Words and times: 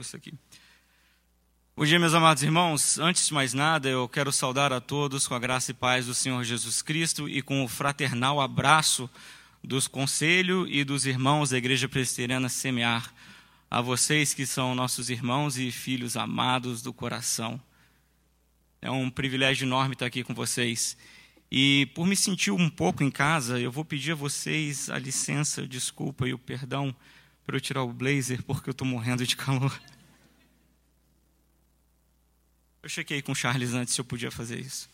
isso 0.00 0.16
aqui. 0.16 0.32
Bom 1.76 1.84
dia, 1.84 1.98
meus 1.98 2.14
amados 2.14 2.44
irmãos. 2.44 3.00
Antes 3.00 3.26
de 3.26 3.34
mais 3.34 3.52
nada, 3.52 3.88
eu 3.88 4.08
quero 4.08 4.30
saudar 4.30 4.72
a 4.72 4.80
todos 4.80 5.26
com 5.26 5.34
a 5.34 5.40
graça 5.40 5.72
e 5.72 5.74
paz 5.74 6.06
do 6.06 6.14
Senhor 6.14 6.44
Jesus 6.44 6.80
Cristo 6.82 7.28
e 7.28 7.42
com 7.42 7.64
o 7.64 7.68
fraternal 7.68 8.40
abraço 8.40 9.10
dos 9.62 9.88
conselhos 9.88 10.68
e 10.70 10.84
dos 10.84 11.04
irmãos 11.04 11.50
da 11.50 11.58
Igreja 11.58 11.88
Presbiteriana 11.88 12.48
Semear. 12.48 13.12
A 13.68 13.80
vocês 13.80 14.32
que 14.32 14.46
são 14.46 14.72
nossos 14.72 15.10
irmãos 15.10 15.58
e 15.58 15.72
filhos 15.72 16.16
amados 16.16 16.80
do 16.80 16.92
coração. 16.92 17.60
É 18.80 18.88
um 18.88 19.10
privilégio 19.10 19.66
enorme 19.66 19.94
estar 19.94 20.06
aqui 20.06 20.22
com 20.22 20.32
vocês. 20.32 20.96
E 21.50 21.86
por 21.92 22.06
me 22.06 22.14
sentir 22.14 22.52
um 22.52 22.70
pouco 22.70 23.02
em 23.02 23.10
casa, 23.10 23.58
eu 23.58 23.72
vou 23.72 23.84
pedir 23.84 24.12
a 24.12 24.14
vocês 24.14 24.88
a 24.90 24.98
licença, 24.98 25.62
a 25.62 25.66
desculpa 25.66 26.28
e 26.28 26.32
o 26.32 26.38
perdão 26.38 26.94
para 27.48 27.56
eu 27.56 27.62
tirar 27.62 27.82
o 27.82 27.90
blazer, 27.90 28.42
porque 28.42 28.68
eu 28.68 28.72
estou 28.72 28.86
morrendo 28.86 29.26
de 29.26 29.34
calor. 29.34 29.80
Eu 32.82 32.90
chequei 32.90 33.22
com 33.22 33.32
o 33.32 33.34
Charles 33.34 33.72
antes 33.72 33.94
se 33.94 34.00
eu 34.02 34.04
podia 34.04 34.30
fazer 34.30 34.60
isso. 34.60 34.86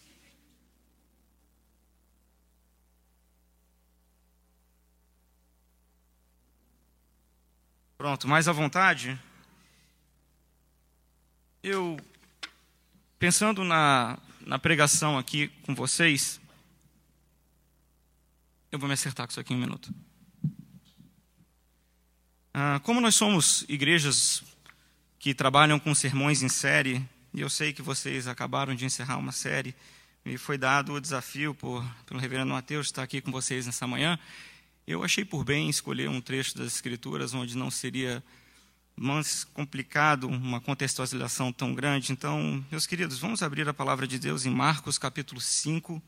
Pronto, 7.98 8.29
mais 8.29 8.47
à 8.47 8.53
vontade. 8.53 9.21
Eu, 11.61 11.98
pensando 13.19 13.65
na, 13.65 14.17
na 14.47 14.61
pregação 14.61 15.19
aqui 15.19 15.48
com 15.67 15.75
vocês, 15.75 16.41
eu 18.71 18.79
vou 18.79 18.87
me 18.87 18.95
acertar 18.95 19.27
com 19.27 19.33
isso 19.33 19.41
aqui 19.41 19.53
em 19.53 19.57
um 19.57 19.61
minuto. 19.61 19.93
Ah, 22.57 22.79
como 22.85 23.01
nós 23.01 23.17
somos 23.17 23.65
igrejas 23.69 24.45
que 25.19 25.35
trabalham 25.35 25.77
com 25.77 25.93
sermões 25.93 26.41
em 26.41 26.49
série, 26.49 27.05
e 27.35 27.41
eu 27.41 27.51
sei 27.51 27.73
que 27.73 27.83
vocês 27.83 28.29
acabaram 28.29 28.77
de 28.77 28.85
encerrar 28.85 29.17
uma 29.17 29.33
série, 29.33 29.75
me 30.25 30.39
foi 30.39 30.56
dado 30.56 30.93
o 30.93 31.01
desafio 31.01 31.53
por, 31.53 31.84
pelo 32.06 32.20
reverendo 32.20 32.53
Mateus 32.53 32.87
estar 32.87 33.03
aqui 33.03 33.20
com 33.20 33.33
vocês 33.33 33.67
nessa 33.67 33.89
manhã, 33.89 34.17
eu 34.87 35.03
achei 35.03 35.25
por 35.25 35.45
bem 35.45 35.69
escolher 35.69 36.09
um 36.09 36.20
trecho 36.20 36.56
das 36.56 36.69
Escrituras 36.69 37.34
onde 37.34 37.56
não 37.56 37.73
seria 37.73 38.23
mais 38.95 39.43
complicado 39.43 40.28
uma 40.28 40.61
contextualização 40.61 41.53
tão 41.53 41.75
grande. 41.75 42.12
Então, 42.12 42.65
meus 42.71 42.87
queridos, 42.87 43.19
vamos 43.19 43.43
abrir 43.43 43.69
a 43.69 43.75
palavra 43.75 44.06
de 44.06 44.17
Deus 44.17 44.47
em 44.47 44.50
Marcos 44.50 44.97
capítulo 44.97 45.41
5. 45.41 46.00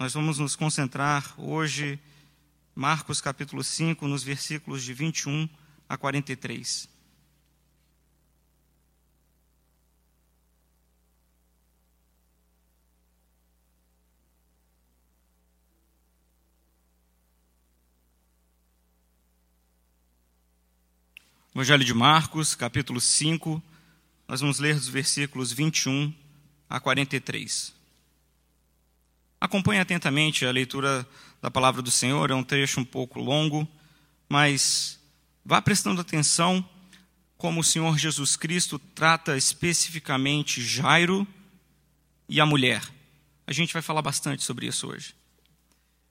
Nós 0.00 0.14
vamos 0.14 0.38
nos 0.38 0.56
concentrar 0.56 1.34
hoje, 1.36 2.00
Marcos 2.74 3.20
capítulo 3.20 3.62
5, 3.62 4.08
nos 4.08 4.22
versículos 4.22 4.82
de 4.82 4.94
21 4.94 5.46
a 5.86 5.98
43. 5.98 6.88
Evangelho 21.54 21.84
de 21.84 21.92
Marcos, 21.92 22.54
capítulo 22.54 23.02
5, 23.02 23.62
nós 24.26 24.40
vamos 24.40 24.60
ler 24.60 24.76
dos 24.76 24.88
versículos 24.88 25.52
21 25.52 26.10
a 26.70 26.80
43. 26.80 27.79
Acompanhe 29.40 29.80
atentamente 29.80 30.44
a 30.44 30.50
leitura 30.50 31.06
da 31.40 31.50
palavra 31.50 31.80
do 31.80 31.90
Senhor, 31.90 32.30
é 32.30 32.34
um 32.34 32.44
trecho 32.44 32.80
um 32.80 32.84
pouco 32.84 33.18
longo, 33.18 33.66
mas 34.28 35.00
vá 35.44 35.62
prestando 35.62 36.00
atenção 36.00 36.68
como 37.38 37.60
o 37.60 37.64
Senhor 37.64 37.96
Jesus 37.96 38.36
Cristo 38.36 38.78
trata 38.78 39.38
especificamente 39.38 40.62
Jairo 40.62 41.26
e 42.28 42.38
a 42.38 42.44
mulher. 42.44 42.82
A 43.46 43.52
gente 43.52 43.72
vai 43.72 43.80
falar 43.80 44.02
bastante 44.02 44.44
sobre 44.44 44.66
isso 44.66 44.88
hoje. 44.88 45.14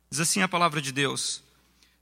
Diz 0.10 0.20
assim 0.20 0.42
a 0.42 0.48
palavra 0.48 0.82
de 0.82 0.92
Deus: 0.92 1.44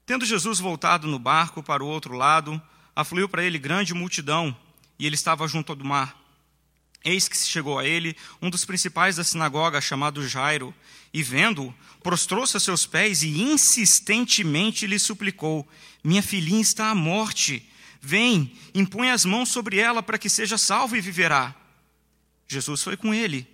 Tendo 0.05 0.25
Jesus 0.25 0.59
voltado 0.59 1.07
no 1.07 1.19
barco 1.19 1.61
para 1.61 1.83
o 1.83 1.87
outro 1.87 2.15
lado, 2.15 2.59
afluiu 2.95 3.27
para 3.27 3.43
ele 3.43 3.59
grande 3.59 3.93
multidão, 3.93 4.55
e 4.97 5.05
ele 5.05 5.15
estava 5.15 5.45
junto 5.45 5.73
ao 5.73 5.77
mar. 5.79 6.17
Eis 7.03 7.27
que 7.27 7.37
se 7.37 7.49
chegou 7.49 7.79
a 7.79 7.85
ele 7.85 8.15
um 8.41 8.49
dos 8.49 8.65
principais 8.65 9.15
da 9.15 9.23
sinagoga, 9.23 9.79
chamado 9.79 10.27
Jairo, 10.27 10.73
e 11.13 11.23
vendo-o, 11.23 11.73
prostrou-se 12.03 12.55
a 12.55 12.59
seus 12.59 12.85
pés 12.85 13.23
e 13.23 13.41
insistentemente 13.41 14.85
lhe 14.85 14.99
suplicou: 14.99 15.67
Minha 16.03 16.21
filhinha 16.21 16.61
está 16.61 16.89
à 16.89 16.95
morte. 16.95 17.67
Vem, 18.01 18.53
impõe 18.73 19.09
as 19.09 19.25
mãos 19.25 19.49
sobre 19.49 19.77
ela 19.79 20.03
para 20.03 20.17
que 20.17 20.29
seja 20.29 20.57
salvo 20.57 20.95
e 20.95 21.01
viverá. 21.01 21.55
Jesus 22.47 22.81
foi 22.81 22.95
com 22.95 23.13
ele, 23.13 23.47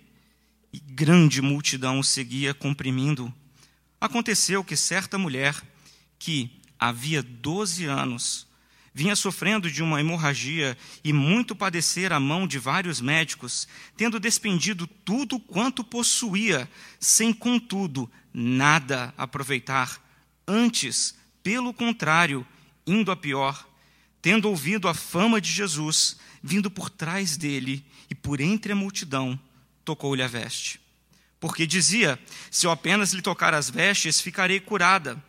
e 0.72 0.78
grande 0.78 1.40
multidão 1.40 1.98
o 1.98 2.04
seguia 2.04 2.54
comprimindo. 2.54 3.32
Aconteceu 4.00 4.62
que 4.62 4.76
certa 4.76 5.16
mulher, 5.16 5.60
que 6.18 6.60
havia 6.78 7.22
doze 7.22 7.86
anos, 7.86 8.46
vinha 8.94 9.16
sofrendo 9.16 9.68
de 9.68 9.82
uma 9.82 10.00
hemorragia 10.00 10.78
e 11.02 11.12
muito 11.12 11.56
padecer 11.56 12.12
a 12.12 12.20
mão 12.20 12.46
de 12.46 12.60
vários 12.60 13.00
médicos, 13.00 13.66
tendo 13.96 14.20
despendido 14.20 14.86
tudo 14.86 15.40
quanto 15.40 15.82
possuía, 15.82 16.70
sem 17.00 17.32
contudo 17.32 18.08
nada 18.32 19.12
aproveitar. 19.18 20.00
Antes, 20.46 21.16
pelo 21.42 21.74
contrário, 21.74 22.46
indo 22.86 23.10
a 23.10 23.16
pior, 23.16 23.68
tendo 24.22 24.48
ouvido 24.48 24.86
a 24.86 24.94
fama 24.94 25.40
de 25.40 25.50
Jesus, 25.50 26.16
vindo 26.40 26.70
por 26.70 26.88
trás 26.88 27.36
dele 27.36 27.84
e 28.08 28.14
por 28.14 28.40
entre 28.40 28.72
a 28.72 28.76
multidão, 28.76 29.38
tocou-lhe 29.84 30.22
a 30.22 30.28
veste. 30.28 30.80
Porque 31.40 31.66
dizia: 31.66 32.18
Se 32.50 32.66
eu 32.66 32.70
apenas 32.70 33.12
lhe 33.12 33.20
tocar 33.20 33.52
as 33.52 33.68
vestes, 33.68 34.20
ficarei 34.20 34.60
curada. 34.60 35.22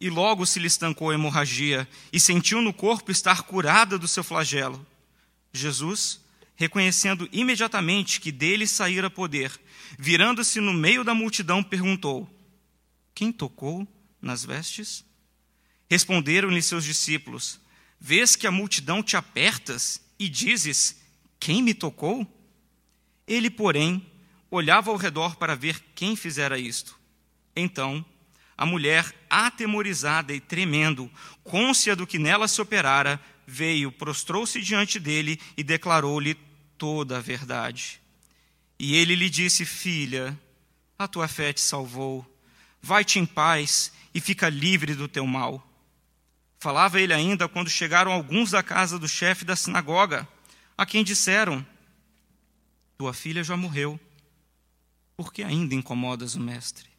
E 0.00 0.08
logo 0.08 0.46
se 0.46 0.58
lhe 0.58 0.66
estancou 0.66 1.10
a 1.10 1.14
hemorragia 1.14 1.86
e 2.10 2.18
sentiu 2.18 2.62
no 2.62 2.72
corpo 2.72 3.10
estar 3.10 3.42
curada 3.42 3.98
do 3.98 4.08
seu 4.08 4.24
flagelo. 4.24 4.86
Jesus, 5.52 6.20
reconhecendo 6.56 7.28
imediatamente 7.30 8.20
que 8.20 8.32
dele 8.32 8.66
saíra 8.66 9.10
poder, 9.10 9.52
virando-se 9.98 10.60
no 10.60 10.72
meio 10.72 11.04
da 11.04 11.14
multidão, 11.14 11.62
perguntou: 11.62 12.28
Quem 13.14 13.30
tocou 13.30 13.86
nas 14.22 14.44
vestes? 14.44 15.04
Responderam-lhe 15.90 16.62
seus 16.62 16.84
discípulos: 16.84 17.60
Vês 18.00 18.36
que 18.36 18.46
a 18.46 18.50
multidão 18.50 19.02
te 19.02 19.16
apertas 19.16 20.00
e 20.18 20.28
dizes: 20.28 20.96
Quem 21.38 21.62
me 21.62 21.74
tocou? 21.74 22.26
Ele, 23.26 23.50
porém, 23.50 24.06
olhava 24.50 24.90
ao 24.90 24.96
redor 24.96 25.36
para 25.36 25.54
ver 25.54 25.80
quem 25.94 26.16
fizera 26.16 26.58
isto. 26.58 26.98
Então, 27.54 28.04
a 28.60 28.66
mulher, 28.66 29.10
atemorizada 29.30 30.34
e 30.34 30.38
tremendo, 30.38 31.10
côncia 31.42 31.96
do 31.96 32.06
que 32.06 32.18
nela 32.18 32.46
se 32.46 32.60
operara, 32.60 33.18
veio, 33.46 33.90
prostrou-se 33.90 34.60
diante 34.60 35.00
dele 35.00 35.40
e 35.56 35.62
declarou-lhe 35.62 36.34
toda 36.76 37.16
a 37.16 37.20
verdade. 37.22 38.02
E 38.78 38.94
ele 38.94 39.14
lhe 39.14 39.30
disse: 39.30 39.64
Filha, 39.64 40.38
a 40.98 41.08
tua 41.08 41.26
fé 41.26 41.54
te 41.54 41.60
salvou. 41.62 42.22
Vai-te 42.82 43.18
em 43.18 43.24
paz 43.24 43.94
e 44.12 44.20
fica 44.20 44.50
livre 44.50 44.94
do 44.94 45.08
teu 45.08 45.26
mal. 45.26 45.66
Falava 46.58 47.00
ele 47.00 47.14
ainda 47.14 47.48
quando 47.48 47.70
chegaram 47.70 48.12
alguns 48.12 48.50
da 48.50 48.62
casa 48.62 48.98
do 48.98 49.08
chefe 49.08 49.42
da 49.42 49.56
sinagoga, 49.56 50.28
a 50.76 50.84
quem 50.84 51.02
disseram: 51.02 51.66
Tua 52.98 53.14
filha 53.14 53.42
já 53.42 53.56
morreu. 53.56 53.98
Por 55.16 55.32
que 55.32 55.42
ainda 55.42 55.74
incomodas 55.74 56.34
o 56.34 56.40
mestre? 56.40 56.89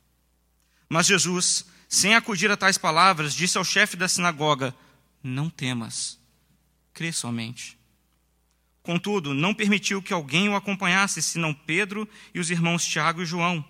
Mas 0.93 1.07
Jesus, 1.07 1.65
sem 1.87 2.15
acudir 2.15 2.51
a 2.51 2.57
tais 2.57 2.77
palavras, 2.77 3.33
disse 3.33 3.57
ao 3.57 3.63
chefe 3.63 3.95
da 3.95 4.09
sinagoga: 4.09 4.75
Não 5.23 5.49
temas, 5.49 6.19
crê 6.93 7.13
somente. 7.13 7.79
Contudo, 8.83 9.33
não 9.33 9.53
permitiu 9.53 10.01
que 10.01 10.11
alguém 10.11 10.49
o 10.49 10.55
acompanhasse, 10.55 11.21
senão 11.21 11.53
Pedro 11.53 12.05
e 12.33 12.41
os 12.41 12.51
irmãos 12.51 12.85
Tiago 12.85 13.21
e 13.21 13.25
João. 13.25 13.63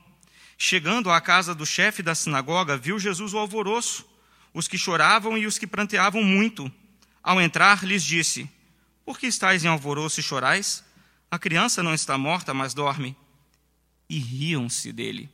Chegando 0.57 1.11
à 1.11 1.21
casa 1.21 1.53
do 1.53 1.63
chefe 1.63 2.01
da 2.01 2.15
sinagoga, 2.15 2.75
viu 2.75 2.97
Jesus 2.97 3.35
o 3.35 3.37
alvoroço, 3.37 4.03
os 4.51 4.67
que 4.67 4.75
choravam 4.75 5.37
e 5.37 5.45
os 5.45 5.59
que 5.59 5.67
pranteavam 5.67 6.23
muito. 6.23 6.73
Ao 7.21 7.39
entrar, 7.39 7.83
lhes 7.83 8.03
disse: 8.03 8.49
Por 9.05 9.19
que 9.19 9.27
estáis 9.27 9.63
em 9.63 9.67
alvoroço 9.67 10.19
e 10.19 10.23
chorais? 10.23 10.83
A 11.29 11.37
criança 11.37 11.83
não 11.83 11.93
está 11.93 12.17
morta, 12.17 12.51
mas 12.51 12.73
dorme. 12.73 13.15
E 14.09 14.17
riam-se 14.17 14.91
dele. 14.91 15.29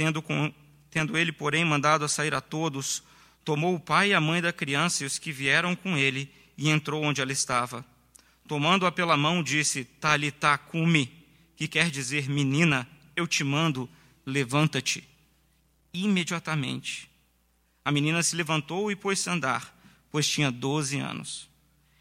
Tendo, 0.00 0.22
com, 0.22 0.50
tendo 0.90 1.18
ele, 1.18 1.30
porém, 1.30 1.62
mandado 1.62 2.06
a 2.06 2.08
sair 2.08 2.32
a 2.32 2.40
todos, 2.40 3.02
tomou 3.44 3.74
o 3.74 3.78
pai 3.78 4.08
e 4.08 4.14
a 4.14 4.20
mãe 4.20 4.40
da 4.40 4.50
criança 4.50 5.04
e 5.04 5.06
os 5.06 5.18
que 5.18 5.30
vieram 5.30 5.76
com 5.76 5.94
ele, 5.94 6.32
e 6.56 6.70
entrou 6.70 7.04
onde 7.04 7.20
ela 7.20 7.32
estava. 7.32 7.84
Tomando-a 8.48 8.90
pela 8.90 9.14
mão, 9.14 9.42
disse: 9.42 9.84
Talita 9.84 10.56
cumi, 10.56 11.12
que 11.54 11.68
quer 11.68 11.90
dizer, 11.90 12.30
menina, 12.30 12.88
eu 13.14 13.26
te 13.26 13.44
mando, 13.44 13.86
levanta-te. 14.24 15.06
Imediatamente 15.92 17.10
A 17.84 17.92
menina 17.92 18.22
se 18.22 18.34
levantou 18.34 18.90
e 18.90 18.96
pôs-se 18.96 19.28
a 19.28 19.34
andar, 19.34 19.78
pois 20.10 20.26
tinha 20.26 20.50
doze 20.50 20.98
anos. 20.98 21.46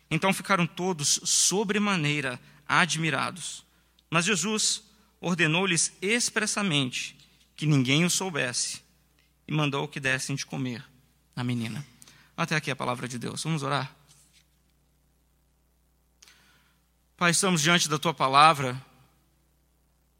Então 0.09 0.31
ficaram 0.31 0.65
todos 0.65 1.19
sobremaneira 1.25 2.39
admirados. 2.65 3.65
Mas 4.09 4.23
Jesus 4.23 4.83
ordenou-lhes 5.19 5.91
expressamente 6.01 7.18
que 7.59 7.65
ninguém 7.65 8.05
o 8.05 8.09
soubesse 8.09 8.81
e 9.45 9.51
mandou 9.51 9.85
que 9.85 9.99
dessem 9.99 10.33
de 10.33 10.45
comer 10.45 10.81
à 11.35 11.43
menina. 11.43 11.85
Até 12.37 12.55
aqui 12.55 12.71
a 12.71 12.75
palavra 12.75 13.05
de 13.05 13.19
Deus. 13.19 13.43
Vamos 13.43 13.63
orar? 13.63 13.93
Pai, 17.17 17.31
estamos 17.31 17.61
diante 17.61 17.89
da 17.89 17.99
tua 17.99 18.13
palavra. 18.13 18.81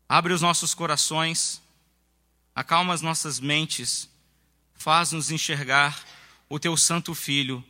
Abre 0.10 0.34
os 0.34 0.42
nossos 0.42 0.74
corações, 0.74 1.62
acalma 2.54 2.94
as 2.94 3.02
nossas 3.02 3.40
mentes, 3.40 4.10
faz-nos 4.76 5.32
enxergar 5.32 6.04
o 6.50 6.60
teu 6.60 6.76
santo 6.76 7.16
filho, 7.16 7.64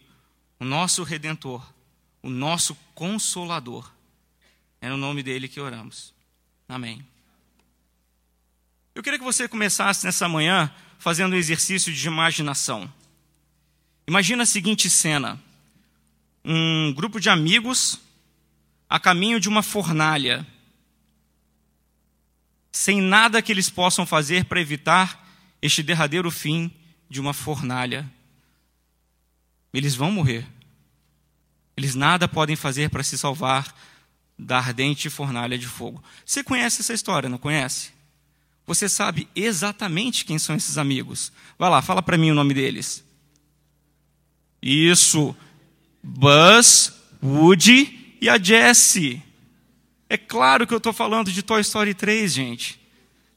o 0.60 0.66
nosso 0.66 1.04
redentor, 1.04 1.64
o 2.24 2.30
nosso 2.32 2.74
consolador. 2.96 3.92
É 4.82 4.90
no 4.90 4.98
nome 4.98 5.22
dele 5.22 5.48
que 5.48 5.60
oramos. 5.60 6.12
Amém. 6.68 7.06
Eu 8.94 9.04
queria 9.04 9.20
que 9.20 9.26
você 9.26 9.48
começasse 9.48 10.06
nessa 10.06 10.28
manhã 10.28 10.74
fazendo 10.98 11.34
um 11.34 11.38
exercício 11.38 11.94
de 11.94 12.08
imaginação. 12.08 12.92
Imagina 14.08 14.44
a 14.44 14.46
seguinte 14.46 14.90
cena: 14.90 15.40
um 16.44 16.94
grupo 16.94 17.20
de 17.20 17.30
amigos 17.30 18.00
a 18.90 19.00
caminho 19.00 19.40
de 19.40 19.48
uma 19.48 19.62
fornalha, 19.62 20.46
sem 22.72 23.00
nada 23.00 23.42
que 23.42 23.52
eles 23.52 23.70
possam 23.70 24.06
fazer 24.06 24.46
para 24.46 24.60
evitar 24.60 25.28
este 25.62 25.84
derradeiro 25.84 26.32
fim 26.32 26.72
de 27.10 27.22
uma 27.22 27.34
fornalha. 27.34 28.10
Eles 29.72 29.94
vão 29.94 30.12
morrer. 30.12 30.48
Eles 31.78 31.94
nada 31.94 32.28
podem 32.28 32.56
fazer 32.56 32.90
para 32.90 33.04
se 33.04 33.18
salvar 33.18 33.74
da 34.38 34.58
ardente 34.58 35.10
fornalha 35.10 35.58
de 35.58 35.68
fogo. 35.68 36.04
Você 36.26 36.44
conhece 36.44 36.82
essa 36.82 36.94
história, 36.94 37.30
não 37.30 37.38
conhece? 37.38 37.92
Você 38.70 38.88
sabe 38.88 39.28
exatamente 39.36 40.24
quem 40.24 40.38
são 40.38 40.56
esses 40.56 40.78
amigos. 40.78 41.32
Vai 41.58 41.72
lá, 41.72 41.82
fala 41.82 42.04
para 42.04 42.20
mim 42.20 42.30
o 42.30 42.36
nome 42.36 42.54
deles. 42.54 43.04
Isso. 44.62 45.36
Buzz, 46.04 46.94
Woody 47.20 48.16
e 48.22 48.30
a 48.30 48.38
Jessie. 48.38 49.24
É 50.08 50.20
claro 50.20 50.68
que 50.68 50.74
eu 50.74 50.78
estou 50.78 50.94
falando 50.94 51.32
de 51.32 51.42
Toy 51.42 51.62
Story 51.62 51.96
3, 51.96 52.32
gente. 52.32 52.80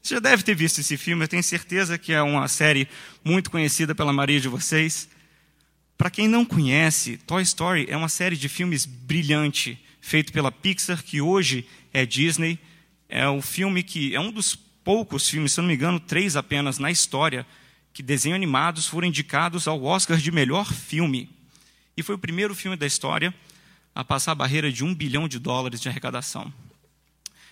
Você 0.03 0.13
já 0.13 0.19
deve 0.19 0.43
ter 0.43 0.53
visto 0.53 0.81
esse 0.81 0.97
filme, 0.97 1.23
eu 1.23 1.27
tenho 1.27 1.41
certeza 1.41 1.97
que 1.97 2.13
é 2.13 2.21
uma 2.21 2.47
série 2.47 2.87
muito 3.25 3.49
conhecida 3.49 3.95
pela 3.95 4.13
maioria 4.13 4.39
de 4.39 4.47
vocês. 4.47 5.09
Para 5.97 6.11
quem 6.11 6.27
não 6.27 6.45
conhece, 6.45 7.17
Toy 7.17 7.41
Story 7.41 7.87
é 7.89 7.97
uma 7.97 8.09
série 8.09 8.37
de 8.37 8.47
filmes 8.47 8.85
brilhante, 8.85 9.83
feito 9.99 10.31
pela 10.31 10.51
Pixar, 10.51 11.03
que 11.03 11.21
hoje 11.21 11.65
é 11.91 12.05
Disney. 12.05 12.59
É 13.09 13.27
um 13.27 13.41
filme 13.41 13.81
que 13.81 14.13
é 14.13 14.19
um 14.19 14.31
dos 14.31 14.55
poucos 14.83 15.29
filmes, 15.29 15.53
se 15.53 15.61
não 15.61 15.67
me 15.67 15.75
engano, 15.75 15.99
três 15.99 16.35
apenas 16.35 16.77
na 16.77 16.91
história, 16.91 17.45
que 17.93 18.03
desenhos 18.03 18.35
animados 18.35 18.87
foram 18.87 19.07
indicados 19.07 19.67
ao 19.67 19.83
Oscar 19.83 20.17
de 20.17 20.31
melhor 20.31 20.71
filme. 20.71 21.29
E 21.95 22.03
foi 22.03 22.15
o 22.15 22.19
primeiro 22.19 22.55
filme 22.55 22.75
da 22.75 22.85
história 22.85 23.33
a 23.93 24.03
passar 24.03 24.31
a 24.31 24.35
barreira 24.35 24.71
de 24.71 24.83
um 24.83 24.93
bilhão 24.93 25.27
de 25.27 25.37
dólares 25.37 25.79
de 25.79 25.87
arrecadação. 25.87 26.51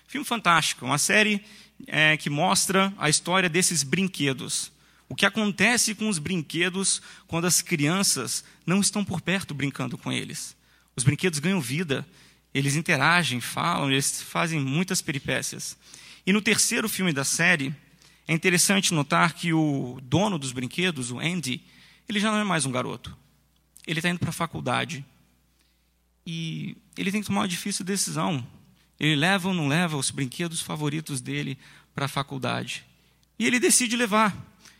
Filme 0.07 0.25
fantástico, 0.25 0.85
uma 0.85 0.97
série 0.97 1.43
é, 1.87 2.17
que 2.17 2.29
mostra 2.29 2.93
a 2.97 3.09
história 3.09 3.47
desses 3.47 3.83
brinquedos. 3.83 4.71
O 5.07 5.15
que 5.15 5.25
acontece 5.25 5.93
com 5.93 6.09
os 6.09 6.17
brinquedos 6.17 7.01
quando 7.27 7.45
as 7.45 7.61
crianças 7.61 8.43
não 8.65 8.79
estão 8.79 9.05
por 9.05 9.21
perto 9.21 9.53
brincando 9.53 9.97
com 9.97 10.11
eles. 10.11 10.55
Os 10.95 11.03
brinquedos 11.03 11.39
ganham 11.39 11.61
vida, 11.61 12.05
eles 12.53 12.75
interagem, 12.75 13.39
falam, 13.39 13.91
eles 13.91 14.21
fazem 14.21 14.59
muitas 14.59 15.01
peripécias. 15.01 15.77
E 16.25 16.31
no 16.31 16.41
terceiro 16.41 16.87
filme 16.87 17.11
da 17.11 17.23
série, 17.23 17.73
é 18.27 18.33
interessante 18.33 18.93
notar 18.93 19.33
que 19.33 19.53
o 19.53 19.99
dono 20.03 20.37
dos 20.37 20.51
brinquedos, 20.51 21.11
o 21.11 21.19
Andy, 21.19 21.63
ele 22.07 22.19
já 22.19 22.31
não 22.31 22.37
é 22.37 22.43
mais 22.43 22.65
um 22.65 22.71
garoto. 22.71 23.17
Ele 23.85 23.99
está 23.99 24.09
indo 24.09 24.19
para 24.19 24.29
a 24.29 24.33
faculdade. 24.33 25.03
E 26.25 26.77
ele 26.97 27.11
tem 27.11 27.21
que 27.21 27.27
tomar 27.27 27.41
uma 27.41 27.47
difícil 27.47 27.83
decisão. 27.83 28.45
Ele 28.99 29.15
leva 29.15 29.47
ou 29.47 29.53
não 29.53 29.67
leva 29.67 29.97
os 29.97 30.11
brinquedos 30.11 30.61
favoritos 30.61 31.19
dele 31.19 31.57
para 31.95 32.05
a 32.05 32.07
faculdade. 32.07 32.85
E 33.39 33.47
ele 33.47 33.59
decide 33.59 33.95
levar. 33.95 34.35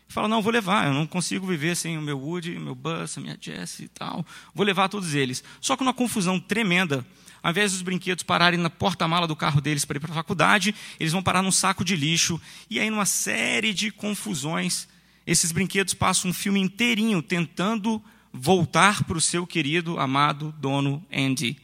Fala: 0.08 0.28
Não, 0.28 0.40
vou 0.40 0.52
levar, 0.52 0.86
eu 0.86 0.94
não 0.94 1.06
consigo 1.06 1.46
viver 1.46 1.74
sem 1.74 1.98
o 1.98 2.02
meu 2.02 2.18
Woody, 2.18 2.56
o 2.56 2.60
meu 2.60 2.74
Buzz, 2.74 3.18
a 3.18 3.20
minha 3.20 3.36
Jessie 3.40 3.86
e 3.86 3.88
tal. 3.88 4.24
Vou 4.54 4.64
levar 4.64 4.88
todos 4.88 5.14
eles. 5.14 5.42
Só 5.60 5.76
que 5.76 5.82
uma 5.82 5.94
confusão 5.94 6.38
tremenda. 6.38 7.04
Ao 7.42 7.50
invés 7.50 7.72
dos 7.72 7.82
brinquedos 7.82 8.22
pararem 8.22 8.58
na 8.58 8.70
porta-mala 8.70 9.26
do 9.26 9.34
carro 9.34 9.60
deles 9.60 9.84
para 9.84 9.96
ir 9.96 10.00
para 10.00 10.12
a 10.12 10.14
faculdade, 10.14 10.74
eles 11.00 11.12
vão 11.12 11.22
parar 11.22 11.42
num 11.42 11.50
saco 11.50 11.84
de 11.84 11.96
lixo. 11.96 12.40
E 12.70 12.78
aí, 12.78 12.88
numa 12.88 13.04
série 13.04 13.74
de 13.74 13.90
confusões, 13.90 14.86
esses 15.26 15.50
brinquedos 15.50 15.92
passam 15.92 16.30
um 16.30 16.34
filme 16.34 16.60
inteirinho 16.60 17.20
tentando 17.20 18.02
voltar 18.32 19.02
para 19.04 19.18
o 19.18 19.20
seu 19.20 19.46
querido, 19.46 19.98
amado 19.98 20.54
dono 20.58 21.04
Andy. 21.12 21.58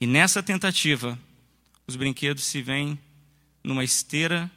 E 0.00 0.06
nessa 0.06 0.42
tentativa, 0.42 1.18
os 1.86 1.96
brinquedos 1.96 2.44
se 2.44 2.62
veem 2.62 2.98
numa 3.62 3.82
esteira 3.84 4.50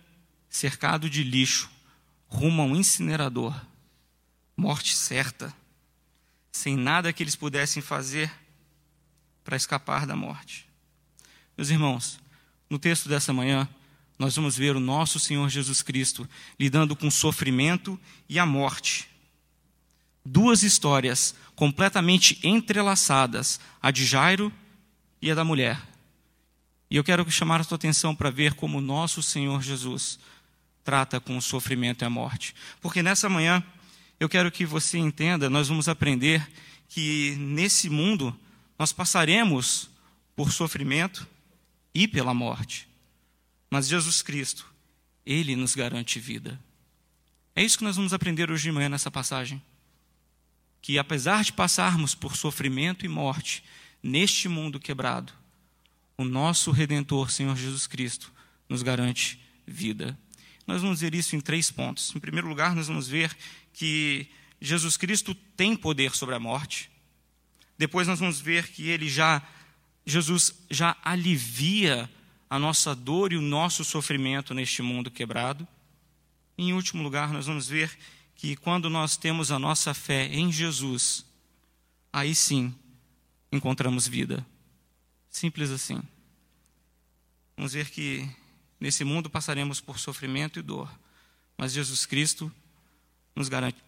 cercado 0.48 1.10
de 1.10 1.24
lixo, 1.24 1.70
rumo 2.28 2.62
a 2.62 2.66
um 2.66 2.76
incinerador. 2.76 3.60
Morte 4.56 4.96
certa, 4.96 5.54
sem 6.52 6.78
nada 6.78 7.12
que 7.12 7.22
eles 7.22 7.36
pudessem 7.36 7.82
fazer 7.82 8.32
para 9.46 9.56
escapar 9.56 10.06
da 10.06 10.16
morte. 10.16 10.68
Meus 11.58 11.70
irmãos, 11.70 12.20
no 12.70 12.78
texto 12.78 13.08
dessa 13.08 13.32
manhã, 13.32 13.70
nós 14.20 14.36
vamos 14.36 14.58
ver 14.58 14.76
o 14.76 14.80
nosso 14.82 15.18
Senhor 15.22 15.48
Jesus 15.48 15.82
Cristo 15.82 16.28
lidando 16.60 16.94
com 16.98 17.08
o 17.08 17.12
sofrimento 17.12 17.98
e 18.28 18.38
a 18.38 18.46
morte 18.46 19.08
duas 20.26 20.64
histórias 20.64 21.36
completamente 21.56 22.40
entrelaçadas, 22.44 23.60
a 23.82 23.92
de 23.92 24.04
Jairo 24.04 24.52
e 25.22 25.30
a 25.30 25.36
da 25.36 25.46
mulher. 25.46 25.80
E 26.90 26.98
eu 26.98 27.04
quero 27.04 27.30
chamar 27.30 27.62
a 27.62 27.64
sua 27.64 27.76
atenção 27.76 28.16
para 28.16 28.32
ver 28.32 28.56
como 28.56 28.80
o 28.80 28.82
nosso 28.82 29.22
Senhor 29.22 29.62
Jesus 29.62 30.18
trata 30.84 31.20
com 31.20 31.38
o 31.38 31.42
sofrimento 31.42 32.04
e 32.04 32.06
a 32.06 32.10
morte. 32.10 32.56
Porque 32.82 33.04
nessa 33.04 33.30
manhã 33.30 33.64
eu 34.20 34.28
quero 34.28 34.52
que 34.52 34.66
você 34.66 34.98
entenda, 34.98 35.50
nós 35.50 35.68
vamos 35.68 35.88
aprender 35.88 36.48
que 36.90 37.36
nesse 37.38 37.90
mundo 37.90 38.38
nós 38.78 38.92
passaremos 38.92 39.90
por 40.36 40.52
sofrimento 40.52 41.28
e 41.94 42.08
pela 42.08 42.34
morte. 42.34 42.88
Mas 43.70 43.88
Jesus 43.88 44.22
Cristo, 44.22 44.66
ele 45.26 45.56
nos 45.56 45.76
garante 45.76 46.20
vida. 46.20 46.60
É 47.56 47.64
isso 47.64 47.78
que 47.78 47.84
nós 47.84 47.96
vamos 47.96 48.14
aprender 48.14 48.52
hoje 48.52 48.64
de 48.64 48.72
manhã 48.72 48.90
nessa 48.90 49.10
passagem 49.10 49.62
que 50.86 51.00
apesar 51.00 51.44
de 51.44 51.52
passarmos 51.52 52.14
por 52.14 52.36
sofrimento 52.36 53.08
e 53.08 53.10
morte 53.10 53.64
neste 54.04 54.48
mundo 54.48 54.80
quebrado, 54.80 55.34
o 56.16 56.24
nosso 56.24 56.70
redentor, 56.70 57.32
Senhor 57.32 57.58
Jesus 57.58 57.88
Cristo, 57.88 58.32
nos 58.70 58.84
garante 58.84 59.42
vida. 59.66 60.16
Nós 60.68 60.84
vamos 60.84 61.02
ver 61.02 61.16
isso 61.16 61.36
em 61.36 61.42
três 61.42 61.72
pontos. 61.72 62.14
Em 62.16 62.20
primeiro 62.20 62.48
lugar, 62.48 62.76
nós 62.76 62.86
vamos 62.86 63.08
ver 63.08 63.36
que 63.74 64.28
Jesus 64.62 64.96
Cristo 64.96 65.34
tem 65.34 65.76
poder 65.76 66.12
sobre 66.16 66.36
a 66.36 66.40
morte. 66.40 66.92
Depois 67.78 68.08
nós 68.08 68.20
vamos 68.20 68.40
ver 68.40 68.70
que 68.70 68.90
ele 68.90 69.10
já 69.10 69.42
Jesus 70.06 70.54
já 70.70 70.96
alivia 71.02 72.10
a 72.50 72.60
nossa 72.60 72.94
dor 72.96 73.34
e 73.34 73.38
o 73.38 73.42
nosso 73.42 73.84
sofrimento 73.84 74.54
neste 74.54 74.82
mundo 74.82 75.10
quebrado. 75.10 75.68
Em 76.58 76.74
último 76.74 77.02
lugar, 77.02 77.34
nós 77.34 77.48
vamos 77.48 77.68
ver 77.68 77.98
que 78.36 78.56
quando 78.56 78.90
nós 78.90 79.18
temos 79.18 79.52
a 79.52 79.58
nossa 79.58 79.94
fé 79.94 80.28
em 80.28 80.52
Jesus, 80.52 81.26
aí 82.14 82.36
sim 82.36 82.74
encontramos 83.52 84.08
vida. 84.08 84.46
Simples 85.30 85.72
assim. 85.72 86.02
Vamos 87.58 87.74
ver 87.74 87.90
que 87.90 88.30
nesse 88.80 89.04
mundo 89.04 89.30
passaremos 89.30 89.82
por 89.82 89.98
sofrimento 89.98 90.60
e 90.60 90.62
dor, 90.62 90.92
mas 91.58 91.74
Jesus 91.74 92.06
Cristo 92.06 92.52
nos 93.36 93.50
garante, 93.50 93.82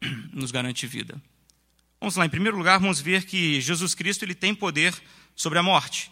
nos 0.32 0.50
garante 0.50 0.86
vida. 0.86 1.20
Vamos 2.00 2.16
lá, 2.16 2.24
em 2.24 2.30
primeiro 2.30 2.56
lugar, 2.56 2.80
vamos 2.80 2.98
ver 2.98 3.26
que 3.26 3.60
Jesus 3.60 3.94
Cristo 3.94 4.24
ele 4.24 4.34
tem 4.34 4.54
poder 4.54 4.94
sobre 5.36 5.58
a 5.58 5.62
morte. 5.62 6.10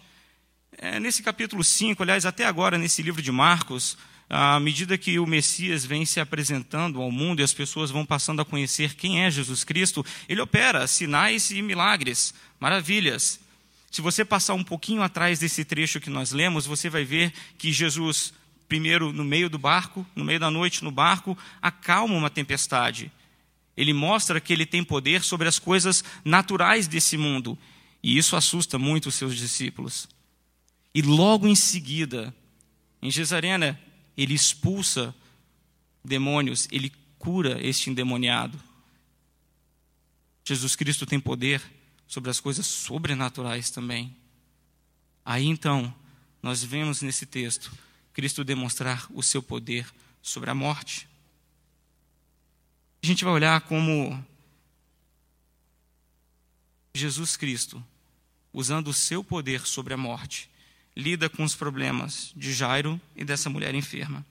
É, 0.76 1.00
nesse 1.00 1.22
capítulo 1.22 1.64
5, 1.64 2.02
aliás, 2.02 2.26
até 2.26 2.44
agora, 2.44 2.76
nesse 2.76 3.00
livro 3.00 3.22
de 3.22 3.32
Marcos, 3.32 3.96
à 4.28 4.60
medida 4.60 4.98
que 4.98 5.18
o 5.18 5.26
Messias 5.26 5.86
vem 5.86 6.04
se 6.04 6.20
apresentando 6.20 7.00
ao 7.00 7.10
mundo 7.10 7.40
e 7.40 7.42
as 7.42 7.54
pessoas 7.54 7.90
vão 7.90 8.04
passando 8.04 8.42
a 8.42 8.44
conhecer 8.44 8.96
quem 8.96 9.24
é 9.24 9.30
Jesus 9.30 9.64
Cristo, 9.64 10.04
ele 10.28 10.42
opera 10.42 10.86
sinais 10.86 11.50
e 11.50 11.62
milagres, 11.62 12.34
maravilhas. 12.60 13.40
Se 13.90 14.02
você 14.02 14.26
passar 14.26 14.52
um 14.52 14.64
pouquinho 14.64 15.00
atrás 15.00 15.38
desse 15.38 15.64
trecho 15.64 16.00
que 16.00 16.10
nós 16.10 16.32
lemos, 16.32 16.66
você 16.66 16.90
vai 16.90 17.02
ver 17.02 17.32
que 17.56 17.72
Jesus, 17.72 18.34
primeiro 18.68 19.10
no 19.10 19.24
meio 19.24 19.48
do 19.48 19.58
barco, 19.58 20.06
no 20.14 20.22
meio 20.22 20.38
da 20.38 20.50
noite 20.50 20.84
no 20.84 20.90
barco, 20.90 21.36
acalma 21.62 22.14
uma 22.14 22.28
tempestade. 22.28 23.10
Ele 23.78 23.92
mostra 23.92 24.40
que 24.40 24.52
ele 24.52 24.66
tem 24.66 24.82
poder 24.82 25.22
sobre 25.22 25.46
as 25.46 25.60
coisas 25.60 26.02
naturais 26.24 26.88
desse 26.88 27.16
mundo. 27.16 27.56
E 28.02 28.18
isso 28.18 28.34
assusta 28.34 28.76
muito 28.76 29.08
os 29.08 29.14
seus 29.14 29.36
discípulos. 29.36 30.08
E 30.92 31.00
logo 31.00 31.46
em 31.46 31.54
seguida, 31.54 32.34
em 33.00 33.08
Gesarena, 33.08 33.80
ele 34.16 34.34
expulsa 34.34 35.14
demônios, 36.04 36.66
ele 36.72 36.92
cura 37.20 37.64
este 37.64 37.88
endemoniado. 37.88 38.60
Jesus 40.44 40.74
Cristo 40.74 41.06
tem 41.06 41.20
poder 41.20 41.62
sobre 42.04 42.30
as 42.30 42.40
coisas 42.40 42.66
sobrenaturais 42.66 43.70
também. 43.70 44.16
Aí 45.24 45.46
então, 45.46 45.94
nós 46.42 46.64
vemos 46.64 47.00
nesse 47.00 47.26
texto 47.26 47.70
Cristo 48.12 48.42
demonstrar 48.42 49.06
o 49.14 49.22
seu 49.22 49.40
poder 49.40 49.86
sobre 50.20 50.50
a 50.50 50.54
morte. 50.54 51.07
A 53.02 53.06
gente 53.06 53.24
vai 53.24 53.32
olhar 53.32 53.60
como 53.62 54.24
Jesus 56.94 57.36
Cristo, 57.36 57.82
usando 58.52 58.88
o 58.88 58.94
seu 58.94 59.22
poder 59.22 59.66
sobre 59.66 59.94
a 59.94 59.96
morte, 59.96 60.50
lida 60.96 61.28
com 61.28 61.44
os 61.44 61.54
problemas 61.54 62.32
de 62.34 62.52
Jairo 62.52 63.00
e 63.14 63.24
dessa 63.24 63.48
mulher 63.48 63.74
enferma. 63.74 64.26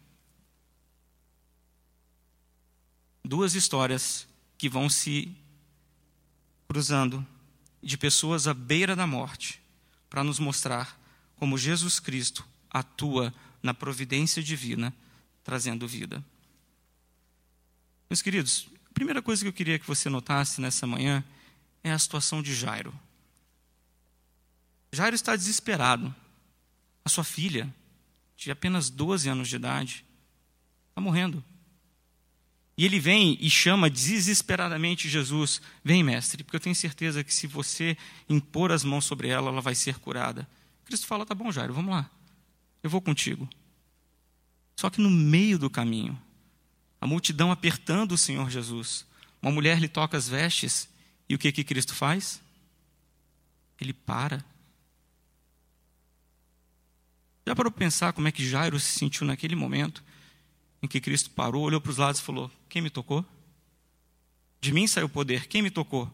Duas 3.24 3.56
histórias 3.56 4.28
que 4.58 4.68
vão 4.68 4.90
se 4.90 5.34
cruzando 6.68 7.26
de 7.82 7.98
pessoas 7.98 8.48
à 8.48 8.54
beira 8.54 8.96
da 8.96 9.08
morte, 9.08 9.62
para 10.10 10.24
nos 10.24 10.40
mostrar 10.40 11.00
como 11.38 11.58
Jesus 11.58 12.00
Cristo 12.00 12.46
atua 12.70 13.34
na 13.64 13.74
providência 13.74 14.44
divina, 14.44 14.94
trazendo 15.44 15.88
vida. 15.88 16.24
Meus 18.10 18.22
queridos, 18.22 18.68
a 18.90 18.94
primeira 18.94 19.22
coisa 19.22 19.44
que 19.44 19.50
eu 19.50 19.54
queria 19.54 19.78
que 19.78 19.88
você 19.88 20.10
notasse 20.10 20.62
nessa 20.62 20.88
manhã 20.88 21.24
é 21.84 21.92
a 21.92 22.00
situação 22.00 22.42
de 22.42 22.54
Jairo. 22.56 22.98
Jairo 24.92 25.16
está 25.16 25.36
desesperado. 25.36 26.14
A 27.04 27.10
sua 27.10 27.24
filha, 27.24 27.74
de 28.36 28.52
apenas 28.52 28.90
12 28.90 29.30
anos 29.30 29.48
de 29.48 29.56
idade, 29.56 30.06
está 30.90 31.02
morrendo. 31.02 31.44
E 32.78 32.86
ele 32.86 33.00
vem 33.00 33.38
e 33.42 33.50
chama 33.50 33.90
desesperadamente 33.90 35.10
Jesus: 35.10 35.62
Vem, 35.84 36.04
mestre, 36.04 36.44
porque 36.44 36.58
eu 36.58 36.62
tenho 36.62 36.76
certeza 36.76 37.24
que 37.24 37.34
se 37.34 37.48
você 37.48 37.98
impor 38.30 38.72
as 38.72 38.84
mãos 38.84 39.06
sobre 39.06 39.30
ela, 39.30 39.50
ela 39.50 39.62
vai 39.62 39.74
ser 39.74 40.00
curada. 40.00 40.48
Cristo 40.86 41.08
fala: 41.08 41.26
Tá 41.26 41.34
bom, 41.34 41.52
Jairo, 41.52 41.74
vamos 41.74 41.92
lá. 41.92 42.10
Eu 42.84 42.90
vou 42.90 43.02
contigo. 43.02 43.50
Só 44.76 44.90
que 44.90 45.02
no 45.02 45.10
meio 45.10 45.58
do 45.58 45.70
caminho, 45.70 46.20
a 47.00 47.08
multidão 47.08 47.52
apertando 47.52 48.14
o 48.14 48.18
Senhor 48.18 48.50
Jesus. 48.50 49.06
Uma 49.42 49.52
mulher 49.52 49.80
lhe 49.80 49.88
toca 49.88 50.18
as 50.18 50.28
vestes 50.28 50.90
e 51.30 51.36
o 51.36 51.38
que 51.38 51.52
que 51.52 51.64
Cristo 51.64 51.94
faz? 51.94 52.42
Ele 53.80 53.94
para. 53.94 54.44
Já 57.46 57.56
para 57.56 57.72
pensar 57.72 58.14
como 58.14 58.28
é 58.28 58.32
que 58.32 58.48
Jairo 58.48 58.80
se 58.80 59.00
sentiu 59.00 59.26
naquele 59.26 59.56
momento 59.56 60.04
em 60.82 60.88
que 60.88 61.00
Cristo 61.00 61.30
parou, 61.30 61.64
olhou 61.64 61.80
para 61.80 61.92
os 61.92 61.98
lados 61.98 62.20
e 62.20 62.24
falou: 62.24 62.52
Quem 62.68 62.82
me 62.82 62.90
tocou? 62.90 63.26
De 64.60 64.74
mim 64.74 64.88
saiu 64.88 65.06
o 65.06 65.10
poder, 65.10 65.48
quem 65.48 65.62
me 65.62 65.70
tocou? 65.70 66.12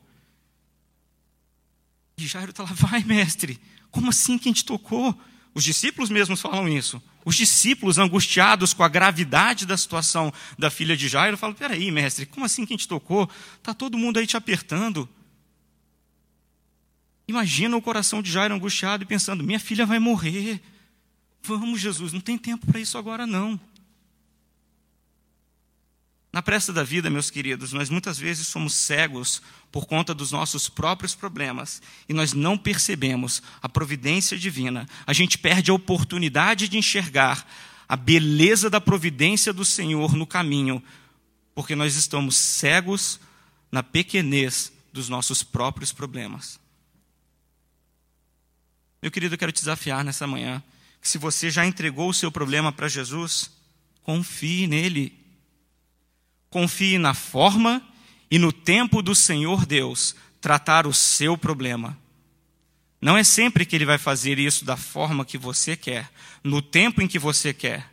E 2.17 2.27
Jairo 2.27 2.51
está 2.51 2.63
lá, 2.63 2.71
vai, 2.73 3.03
mestre, 3.03 3.59
como 3.89 4.09
assim 4.09 4.37
quem 4.37 4.53
te 4.53 4.63
tocou? 4.63 5.19
Os 5.53 5.63
discípulos 5.63 6.09
mesmos 6.09 6.41
falam 6.41 6.67
isso. 6.67 7.01
Os 7.23 7.35
discípulos, 7.35 7.97
angustiados 7.97 8.73
com 8.73 8.83
a 8.83 8.89
gravidade 8.89 9.65
da 9.65 9.77
situação 9.77 10.33
da 10.57 10.69
filha 10.69 10.97
de 10.97 11.07
Jairo, 11.07 11.37
falam: 11.37 11.55
peraí, 11.55 11.91
mestre, 11.91 12.25
como 12.25 12.45
assim 12.45 12.65
quem 12.65 12.75
te 12.75 12.87
tocou? 12.87 13.29
Está 13.57 13.73
todo 13.73 13.97
mundo 13.97 14.17
aí 14.17 14.25
te 14.25 14.35
apertando. 14.35 15.07
Imagina 17.27 17.77
o 17.77 17.81
coração 17.81 18.21
de 18.21 18.31
Jairo 18.31 18.53
angustiado 18.53 19.03
e 19.03 19.05
pensando: 19.05 19.43
minha 19.43 19.59
filha 19.59 19.85
vai 19.85 19.99
morrer. 19.99 20.61
Vamos, 21.43 21.79
Jesus, 21.79 22.13
não 22.13 22.21
tem 22.21 22.37
tempo 22.37 22.65
para 22.65 22.79
isso 22.79 22.97
agora 22.97 23.27
não. 23.27 23.59
Na 26.33 26.41
pressa 26.41 26.73
da 26.73 26.83
vida, 26.83 27.11
meus 27.11 27.29
queridos, 27.29 27.73
nós 27.73 27.91
muitas 27.91 28.17
vezes 28.17 28.47
somos 28.47 28.73
cegos 28.73 29.39
por 29.71 29.85
conta 29.85 30.15
dos 30.15 30.31
nossos 30.31 30.67
próprios 30.67 31.13
problemas 31.13 31.79
e 32.09 32.13
nós 32.13 32.33
não 32.33 32.57
percebemos 32.57 33.43
a 33.61 33.69
providência 33.69 34.35
divina. 34.35 34.89
A 35.05 35.13
gente 35.13 35.37
perde 35.37 35.69
a 35.69 35.75
oportunidade 35.75 36.67
de 36.67 36.75
enxergar 36.75 37.47
a 37.87 37.95
beleza 37.95 38.67
da 38.67 38.81
providência 38.81 39.53
do 39.53 39.63
Senhor 39.63 40.15
no 40.15 40.25
caminho, 40.25 40.83
porque 41.53 41.75
nós 41.75 41.95
estamos 41.95 42.35
cegos 42.35 43.19
na 43.71 43.83
pequenez 43.83 44.73
dos 44.91 45.09
nossos 45.09 45.43
próprios 45.43 45.91
problemas. 45.91 46.59
Meu 48.99 49.11
querido, 49.11 49.35
eu 49.35 49.39
quero 49.39 49.51
te 49.51 49.59
desafiar 49.59 50.03
nessa 50.03 50.25
manhã 50.25 50.63
que 50.99 51.07
se 51.07 51.19
você 51.19 51.51
já 51.51 51.63
entregou 51.63 52.09
o 52.09 52.13
seu 52.13 52.31
problema 52.31 52.71
para 52.71 52.87
Jesus, 52.87 53.51
confie 54.01 54.65
nele. 54.65 55.22
Confie 56.53 56.99
na 56.99 57.15
forma 57.15 57.81
e 58.29 58.37
no 58.37 58.53
tempo 58.53 59.01
do 59.01 59.15
Senhor 59.15 59.65
Deus 59.65 60.15
tratar 60.39 60.85
o 60.85 60.93
seu 60.93 61.35
problema. 61.35 61.97
Não 63.01 63.17
é 63.17 63.23
sempre 63.23 63.65
que 63.65 63.75
ele 63.75 63.87
vai 63.87 63.97
fazer 63.97 64.37
isso 64.37 64.63
da 64.63 64.77
forma 64.77 65.25
que 65.25 65.35
você 65.35 65.75
quer, 65.75 66.11
no 66.43 66.61
tempo 66.61 67.01
em 67.01 67.07
que 67.07 67.17
você 67.17 67.55
quer. 67.55 67.91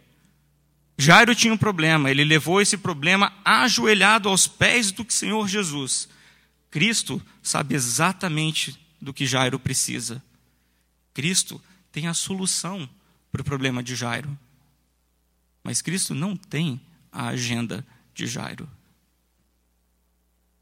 Jairo 0.98 1.34
tinha 1.34 1.54
um 1.54 1.56
problema, 1.56 2.10
ele 2.10 2.22
levou 2.22 2.60
esse 2.60 2.76
problema 2.76 3.32
ajoelhado 3.42 4.28
aos 4.28 4.46
pés 4.46 4.92
do 4.92 5.06
Senhor 5.08 5.48
Jesus. 5.48 6.06
Cristo 6.70 7.20
sabe 7.42 7.74
exatamente 7.74 8.78
do 9.00 9.14
que 9.14 9.24
Jairo 9.24 9.58
precisa. 9.58 10.22
Cristo 11.14 11.58
tem 11.90 12.08
a 12.08 12.12
solução 12.12 12.86
para 13.32 13.40
o 13.40 13.44
problema 13.44 13.82
de 13.82 13.96
Jairo. 13.96 14.38
Mas 15.64 15.80
Cristo 15.80 16.14
não 16.14 16.36
tem 16.36 16.78
a 17.10 17.28
agenda 17.28 17.86
de 18.20 18.26
Jairo. 18.26 18.68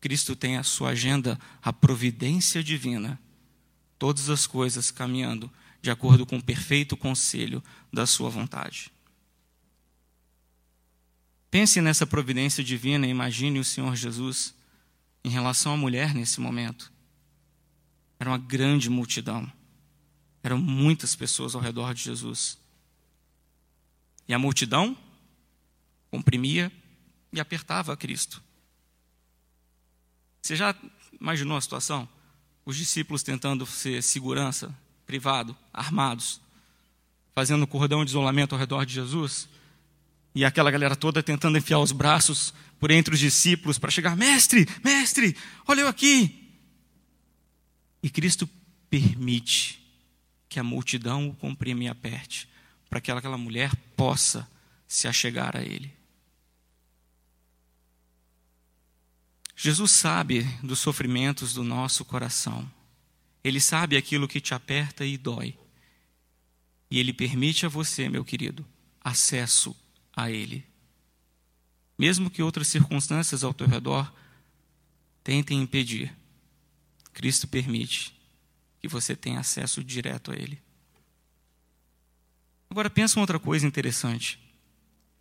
Cristo 0.01 0.37
tem 0.37 0.57
a 0.57 0.63
sua 0.63 0.91
agenda, 0.91 1.39
a 1.61 1.73
providência 1.73 2.63
divina, 2.63 3.21
todas 3.99 4.31
as 4.31 4.47
coisas 4.47 4.93
caminhando 4.93 5.51
de 5.83 5.91
acordo 5.91 6.25
com 6.25 6.37
o 6.37 6.43
perfeito 6.43 6.97
conselho 6.97 7.63
da 7.93 8.07
sua 8.07 8.31
vontade. 8.31 8.93
Pense 11.51 11.81
nessa 11.81 12.07
providência 12.07 12.63
divina 12.63 13.07
e 13.07 13.11
imagine 13.11 13.59
o 13.59 13.65
Senhor 13.65 13.97
Jesus 13.97 14.55
em 15.25 15.31
relação 15.31 15.73
à 15.73 15.77
mulher 15.77 16.15
nesse 16.15 16.41
momento. 16.41 16.93
Era 18.21 18.31
uma 18.31 18.39
grande 18.39 18.89
multidão. 18.89 19.51
Eram 20.45 20.59
muitas 20.59 21.17
pessoas 21.17 21.57
ao 21.57 21.61
redor 21.61 21.93
de 21.93 22.05
Jesus. 22.05 22.57
E 24.29 24.35
a 24.35 24.39
multidão 24.39 24.97
comprimia 26.11 26.71
e 27.33 27.41
apertava 27.41 27.93
a 27.93 27.97
Cristo. 27.97 28.43
Você 30.41 30.57
já 30.57 30.75
imaginou 31.21 31.57
a 31.57 31.61
situação? 31.61 32.09
Os 32.65 32.77
discípulos 32.77 33.23
tentando 33.23 33.67
ser 33.67 34.03
segurança, 34.03 34.75
privado, 35.07 35.57
armados, 35.73 36.41
fazendo 37.35 37.67
cordão 37.67 38.05
de 38.05 38.11
isolamento 38.11 38.55
ao 38.55 38.59
redor 38.59 38.85
de 38.85 38.95
Jesus, 38.95 39.49
e 40.35 40.45
aquela 40.45 40.71
galera 40.71 40.95
toda 40.95 41.23
tentando 41.23 41.59
enfiar 41.59 41.79
os 41.79 41.93
braços 41.93 42.55
por 42.79 42.91
entre 42.91 43.15
os 43.15 43.21
discípulos 43.21 43.79
para 43.79 43.91
chegar, 43.91 44.17
mestre, 44.17 44.67
mestre, 44.85 45.37
olha 45.67 45.83
eu 45.83 45.89
aqui. 45.89 46.53
E 48.03 48.09
Cristo 48.09 48.49
permite 48.89 49.85
que 50.49 50.59
a 50.59 50.65
multidão 50.65 51.29
o 51.29 51.35
comprime 51.35 51.87
e 51.87 51.89
aperte, 51.89 52.49
para 52.89 53.01
que 53.01 53.11
aquela 53.11 53.37
mulher 53.37 53.75
possa 53.97 54.49
se 54.87 55.07
achegar 55.07 55.57
a 55.57 55.63
Ele. 55.63 55.98
Jesus 59.61 59.91
sabe 59.91 60.45
dos 60.63 60.79
sofrimentos 60.79 61.53
do 61.53 61.65
nosso 61.65 62.05
coração. 62.05 62.71
Ele 63.43 63.59
sabe 63.59 63.97
aquilo 63.97 64.29
que 64.29 64.41
te 64.41 64.55
aperta 64.55 65.05
e 65.05 65.19
dói. 65.19 65.59
E 66.89 66.97
Ele 67.01 67.13
permite 67.13 67.67
a 67.67 67.69
você, 67.69 68.09
meu 68.09 68.25
querido, 68.25 68.65
acesso 69.01 69.75
a 70.15 70.31
Ele. 70.31 70.65
Mesmo 71.99 72.31
que 72.31 72.41
outras 72.41 72.69
circunstâncias 72.69 73.43
ao 73.43 73.53
teu 73.53 73.67
redor 73.67 74.15
tentem 75.25 75.61
impedir, 75.61 76.17
Cristo 77.13 77.49
permite 77.49 78.17
que 78.81 78.87
você 78.87 79.17
tenha 79.17 79.41
acesso 79.41 79.83
direto 79.83 80.31
a 80.31 80.37
Ele. 80.37 80.63
Agora 82.71 82.89
pensa 82.89 83.19
uma 83.19 83.25
outra 83.25 83.41
coisa 83.41 83.67
interessante. 83.67 84.39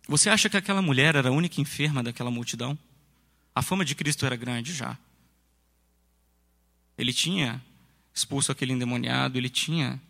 Você 0.06 0.30
acha 0.30 0.48
que 0.48 0.56
aquela 0.56 0.80
mulher 0.80 1.16
era 1.16 1.28
a 1.28 1.32
única 1.32 1.60
enferma 1.60 2.04
daquela 2.04 2.30
multidão? 2.30 2.78
A 3.58 3.62
fama 3.62 3.84
de 3.84 3.96
Cristo 3.96 4.24
era 4.24 4.36
grande 4.36 4.72
já. 4.72 4.96
Ele 6.96 7.12
tinha 7.12 7.60
expulso 8.14 8.52
aquele 8.52 8.72
endemoniado, 8.72 9.36
ele 9.36 9.50
tinha 9.50 10.00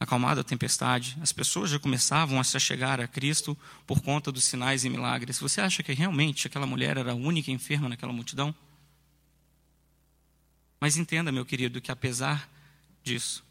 acalmado 0.00 0.40
a 0.40 0.44
tempestade. 0.44 1.14
As 1.20 1.30
pessoas 1.30 1.68
já 1.68 1.78
começavam 1.78 2.40
a 2.40 2.42
se 2.44 2.58
chegar 2.58 2.98
a 2.98 3.06
Cristo 3.06 3.54
por 3.86 4.00
conta 4.00 4.32
dos 4.32 4.44
sinais 4.44 4.82
e 4.82 4.88
milagres. 4.88 5.38
Você 5.40 5.60
acha 5.60 5.82
que 5.82 5.92
realmente 5.92 6.46
aquela 6.46 6.66
mulher 6.66 6.96
era 6.96 7.12
a 7.12 7.14
única 7.14 7.50
enferma 7.50 7.86
naquela 7.86 8.14
multidão? 8.14 8.54
Mas 10.80 10.96
entenda, 10.96 11.30
meu 11.30 11.44
querido, 11.44 11.82
que 11.82 11.92
apesar 11.92 12.48
disso, 13.04 13.44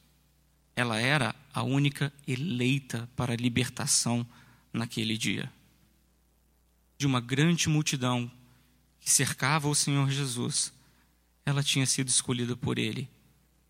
ela 0.76 1.00
era 1.00 1.36
a 1.54 1.62
única 1.62 2.12
eleita 2.28 3.08
para 3.16 3.34
a 3.34 3.38
libertação 3.38 4.26
naquele 4.74 5.16
dia. 5.20 5.54
De 6.98 7.06
uma 7.06 7.22
grande 7.22 7.70
multidão 7.70 8.39
que 9.00 9.10
cercava 9.10 9.68
o 9.68 9.76
Senhor 9.76 10.10
Jesus, 10.10 10.74
ela 11.46 11.64
tinha 11.64 11.86
sido 11.86 12.10
escolhida 12.10 12.56
por 12.56 12.78
Ele 12.78 13.10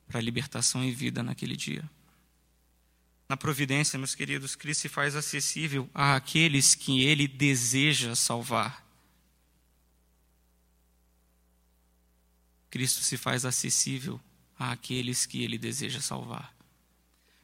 para 0.07 0.19
libertação 0.19 0.83
e 0.83 0.91
vida 0.91 1.21
naquele 1.21 1.55
dia. 1.55 1.87
Na 3.29 3.37
providência, 3.37 3.99
meus 3.99 4.15
queridos, 4.15 4.55
Cristo 4.55 4.81
se 4.81 4.89
faz 4.89 5.15
acessível 5.15 5.87
àqueles 5.93 6.73
que 6.73 7.03
Ele 7.03 7.27
deseja 7.27 8.15
salvar. 8.15 8.83
Cristo 12.71 13.01
se 13.01 13.17
faz 13.17 13.45
acessível 13.45 14.19
àqueles 14.57 15.27
que 15.27 15.43
Ele 15.43 15.57
deseja 15.59 16.01
salvar. 16.01 16.53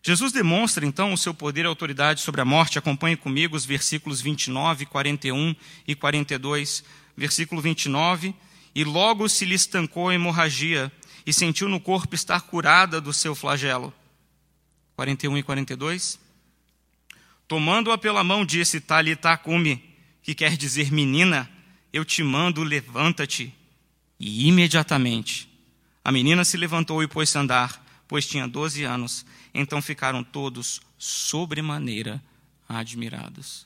Jesus 0.02 0.32
demonstra 0.32 0.86
então 0.86 1.14
o 1.14 1.18
seu 1.18 1.34
poder 1.34 1.66
e 1.66 1.68
autoridade 1.68 2.22
sobre 2.22 2.42
a 2.42 2.46
morte. 2.46 2.78
Acompanhe 2.78 3.18
comigo 3.18 3.56
os 3.56 3.66
versículos 3.66 4.22
29, 4.22 4.86
41 4.86 5.56
e 5.88 5.96
42. 5.96 6.84
Versículo 7.16 7.62
29. 7.62 8.36
E 8.74 8.84
logo 8.84 9.28
se 9.30 9.46
lhe 9.46 9.56
estancou 9.56 10.10
a 10.10 10.16
hemorragia 10.16 10.92
e 11.26 11.34
sentiu 11.34 11.68
no 11.68 11.80
corpo 11.80 12.14
estar 12.16 12.42
curada 12.42 13.00
do 13.02 13.14
seu 13.14 13.34
flagelo. 13.34 13.94
41 14.96 15.38
e 15.38 15.44
42. 15.44 16.20
Tomando-a 17.48 17.98
pela 17.98 18.24
mão, 18.24 18.46
disse: 18.46 18.80
Talita 18.80 19.36
cumi, 19.38 19.84
que 20.22 20.36
quer 20.36 20.58
dizer 20.58 20.92
menina, 20.92 21.50
eu 21.94 22.04
te 22.04 22.24
mando, 22.24 22.64
levanta-te. 22.64 23.54
E 24.20 24.48
imediatamente 24.48 25.50
a 26.04 26.12
menina 26.12 26.46
se 26.46 26.56
levantou 26.56 27.02
e 27.02 27.08
pôs-se 27.08 27.36
a 27.36 27.42
andar, 27.42 27.84
pois 28.08 28.28
tinha 28.28 28.48
doze 28.48 28.84
anos. 28.84 29.26
Então 29.54 29.82
ficaram 29.82 30.24
todos 30.24 30.80
sobremaneira 30.98 32.22
admirados. 32.70 33.65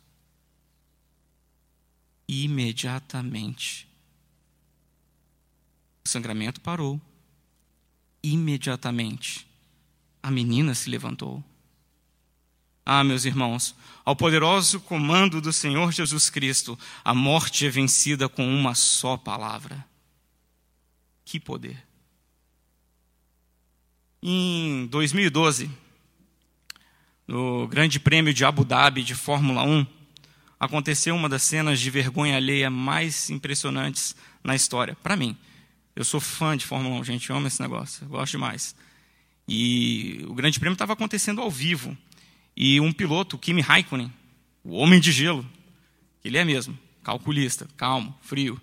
Imediatamente. 2.32 3.88
O 6.06 6.08
sangramento 6.08 6.62
parou. 6.62 7.02
Imediatamente. 8.22 9.48
A 10.22 10.30
menina 10.30 10.76
se 10.76 10.92
levantou. 10.92 11.44
Ah, 12.86 13.04
meus 13.04 13.26
irmãos, 13.26 13.76
ao 14.06 14.16
poderoso 14.16 14.80
comando 14.80 15.42
do 15.42 15.52
Senhor 15.52 15.92
Jesus 15.92 16.30
Cristo, 16.30 16.78
a 17.04 17.16
morte 17.16 17.66
é 17.66 17.70
vencida 17.70 18.30
com 18.30 18.48
uma 18.48 18.76
só 18.76 19.18
palavra. 19.18 19.84
Que 21.26 21.40
poder! 21.40 21.84
Em 24.22 24.86
2012, 24.86 25.72
no 27.28 27.68
Grande 27.68 28.00
Prêmio 28.00 28.36
de 28.36 28.46
Abu 28.46 28.64
Dhabi 28.64 29.02
de 29.02 29.16
Fórmula 29.16 29.64
1, 29.64 29.99
aconteceu 30.60 31.16
uma 31.16 31.30
das 31.30 31.44
cenas 31.44 31.80
de 31.80 31.90
vergonha 31.90 32.36
alheia 32.36 32.70
mais 32.70 33.30
impressionantes 33.30 34.16
na 34.44 34.56
história. 34.56 34.98
Para 35.02 35.16
mim, 35.16 35.38
eu 35.96 36.04
sou 36.04 36.20
fã 36.20 36.58
de 36.58 36.66
Fórmula 36.66 37.00
1, 37.00 37.04
gente, 37.04 37.30
eu 37.30 37.36
amo 37.36 37.48
esse 37.48 37.62
negócio, 37.62 38.04
eu 38.04 38.10
gosto 38.10 38.32
demais. 38.32 38.76
E 39.48 40.24
o 40.28 40.34
Grande 40.34 40.60
Prêmio 40.60 40.74
estava 40.74 40.94
acontecendo 40.94 41.42
ao 41.42 41.50
vivo. 41.50 41.98
E 42.56 42.80
um 42.80 42.92
piloto, 42.92 43.38
Kimi 43.38 43.62
Raikkonen, 43.62 44.12
o 44.64 44.76
homem 44.76 45.00
de 45.00 45.12
gelo, 45.12 45.46
ele 46.24 46.38
é 46.38 46.44
mesmo, 46.44 46.78
calculista, 47.04 47.68
calmo, 47.78 48.16
frio, 48.22 48.62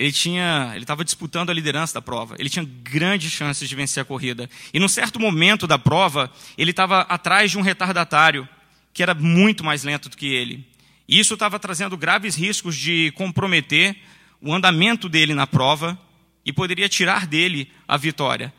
ele 0.00 0.12
tinha, 0.12 0.70
ele 0.74 0.84
estava 0.84 1.04
disputando 1.04 1.50
a 1.50 1.52
liderança 1.52 1.92
da 1.92 2.00
prova. 2.00 2.34
Ele 2.38 2.48
tinha 2.48 2.64
grandes 2.64 3.30
chances 3.30 3.68
de 3.68 3.76
vencer 3.76 4.00
a 4.00 4.04
corrida. 4.04 4.48
E 4.72 4.80
num 4.80 4.88
certo 4.88 5.20
momento 5.20 5.66
da 5.66 5.78
prova, 5.78 6.32
ele 6.56 6.70
estava 6.70 7.02
atrás 7.02 7.50
de 7.50 7.58
um 7.58 7.60
retardatário 7.60 8.48
que 8.94 9.02
era 9.02 9.12
muito 9.12 9.62
mais 9.62 9.84
lento 9.84 10.08
do 10.08 10.16
que 10.16 10.26
ele. 10.26 10.66
Isso 11.10 11.34
estava 11.34 11.58
trazendo 11.58 11.96
graves 11.96 12.36
riscos 12.36 12.76
de 12.76 13.10
comprometer 13.16 13.96
o 14.40 14.54
andamento 14.54 15.08
dele 15.08 15.34
na 15.34 15.44
prova 15.44 15.98
e 16.46 16.52
poderia 16.52 16.88
tirar 16.88 17.26
dele 17.26 17.68
a 17.88 17.96
vitória. 17.96 18.54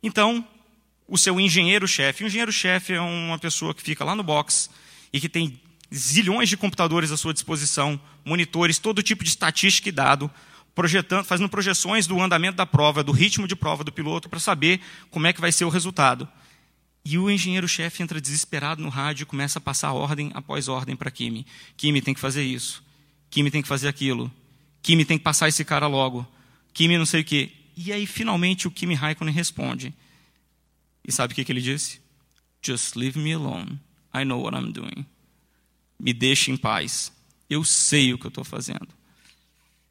Então, 0.00 0.46
o 1.08 1.18
seu 1.18 1.40
engenheiro-chefe, 1.40 2.22
o 2.22 2.28
engenheiro-chefe 2.28 2.92
é 2.92 3.00
uma 3.00 3.40
pessoa 3.40 3.74
que 3.74 3.82
fica 3.82 4.04
lá 4.04 4.14
no 4.14 4.22
box 4.22 4.70
e 5.12 5.18
que 5.18 5.28
tem 5.28 5.60
zilhões 5.92 6.48
de 6.48 6.56
computadores 6.56 7.10
à 7.10 7.16
sua 7.16 7.34
disposição, 7.34 8.00
monitores, 8.24 8.78
todo 8.78 9.02
tipo 9.02 9.24
de 9.24 9.30
estatística 9.30 9.88
e 9.88 9.92
dado 9.92 10.30
projetando, 10.76 11.24
fazendo 11.24 11.48
projeções 11.48 12.06
do 12.06 12.22
andamento 12.22 12.56
da 12.56 12.66
prova, 12.66 13.02
do 13.02 13.10
ritmo 13.10 13.48
de 13.48 13.56
prova 13.56 13.82
do 13.82 13.90
piloto, 13.90 14.28
para 14.28 14.38
saber 14.38 14.80
como 15.10 15.26
é 15.26 15.32
que 15.32 15.40
vai 15.40 15.50
ser 15.50 15.64
o 15.64 15.70
resultado. 15.70 16.28
E 17.08 17.18
o 17.18 17.30
engenheiro-chefe 17.30 18.02
entra 18.02 18.20
desesperado 18.20 18.82
no 18.82 18.88
rádio 18.88 19.22
e 19.22 19.26
começa 19.26 19.60
a 19.60 19.62
passar 19.62 19.92
ordem 19.92 20.32
após 20.34 20.66
ordem 20.66 20.96
para 20.96 21.08
Kimi. 21.08 21.46
Kimi 21.76 22.02
tem 22.02 22.12
que 22.12 22.18
fazer 22.18 22.42
isso. 22.42 22.82
Kimi 23.30 23.48
tem 23.48 23.62
que 23.62 23.68
fazer 23.68 23.86
aquilo. 23.86 24.28
Kimi 24.82 25.04
tem 25.04 25.16
que 25.16 25.22
passar 25.22 25.46
esse 25.46 25.64
cara 25.64 25.86
logo. 25.86 26.26
Kimi 26.74 26.98
não 26.98 27.06
sei 27.06 27.20
o 27.20 27.24
quê. 27.24 27.52
E 27.76 27.92
aí, 27.92 28.08
finalmente, 28.08 28.66
o 28.66 28.72
Kimi 28.72 28.94
Raikkonen 28.94 29.32
responde. 29.32 29.94
E 31.06 31.12
sabe 31.12 31.32
o 31.32 31.36
que, 31.36 31.44
que 31.44 31.52
ele 31.52 31.60
disse? 31.60 32.00
Just 32.60 32.96
leave 32.96 33.16
me 33.20 33.32
alone. 33.32 33.78
I 34.12 34.24
know 34.24 34.42
what 34.42 34.58
I'm 34.58 34.72
doing. 34.72 35.06
Me 36.00 36.12
deixe 36.12 36.50
em 36.50 36.56
paz. 36.56 37.12
Eu 37.48 37.62
sei 37.62 38.12
o 38.12 38.18
que 38.18 38.26
eu 38.26 38.30
estou 38.30 38.42
fazendo. 38.42 38.88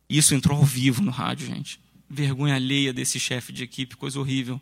Isso 0.09 0.35
entrou 0.35 0.57
ao 0.57 0.65
vivo 0.65 1.01
no 1.01 1.11
rádio, 1.11 1.47
gente. 1.47 1.79
Vergonha 2.09 2.55
alheia 2.55 2.91
desse 2.91 3.21
chefe 3.21 3.53
de 3.53 3.63
equipe, 3.63 3.95
coisa 3.95 4.19
horrível. 4.19 4.59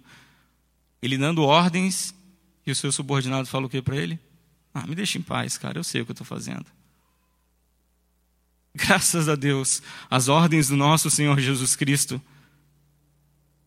Ele 1.01 1.17
dando 1.17 1.41
ordens 1.41 2.13
e 2.65 2.71
o 2.71 2.75
seu 2.75 2.91
subordinado 2.91 3.47
fala 3.47 3.65
o 3.65 3.69
que 3.69 3.81
para 3.81 3.95
ele? 3.95 4.19
Ah, 4.73 4.87
me 4.87 4.95
deixa 4.95 5.17
em 5.17 5.21
paz, 5.21 5.57
cara, 5.57 5.77
eu 5.77 5.83
sei 5.83 6.01
o 6.01 6.05
que 6.05 6.11
eu 6.11 6.13
estou 6.13 6.25
fazendo. 6.25 6.65
Graças 8.75 9.29
a 9.29 9.35
Deus, 9.35 9.81
as 10.09 10.27
ordens 10.27 10.67
do 10.69 10.77
nosso 10.77 11.09
Senhor 11.09 11.39
Jesus 11.39 11.75
Cristo 11.75 12.21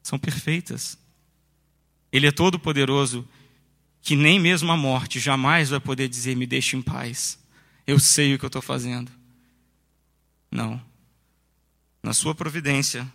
são 0.02 0.18
perfeitas. 0.18 0.98
Ele 2.10 2.26
é 2.26 2.32
todo 2.32 2.58
poderoso, 2.58 3.28
que 4.00 4.16
nem 4.16 4.38
mesmo 4.40 4.70
a 4.72 4.76
morte 4.76 5.20
jamais 5.20 5.70
vai 5.70 5.80
poder 5.80 6.08
dizer: 6.08 6.36
me 6.36 6.46
deixe 6.46 6.76
em 6.76 6.82
paz. 6.82 7.38
Eu 7.86 7.98
sei 7.98 8.34
o 8.34 8.38
que 8.38 8.44
eu 8.44 8.48
estou 8.48 8.62
fazendo. 8.62 9.12
Não 10.50 10.80
na 12.06 12.12
sua 12.12 12.36
providência, 12.36 13.12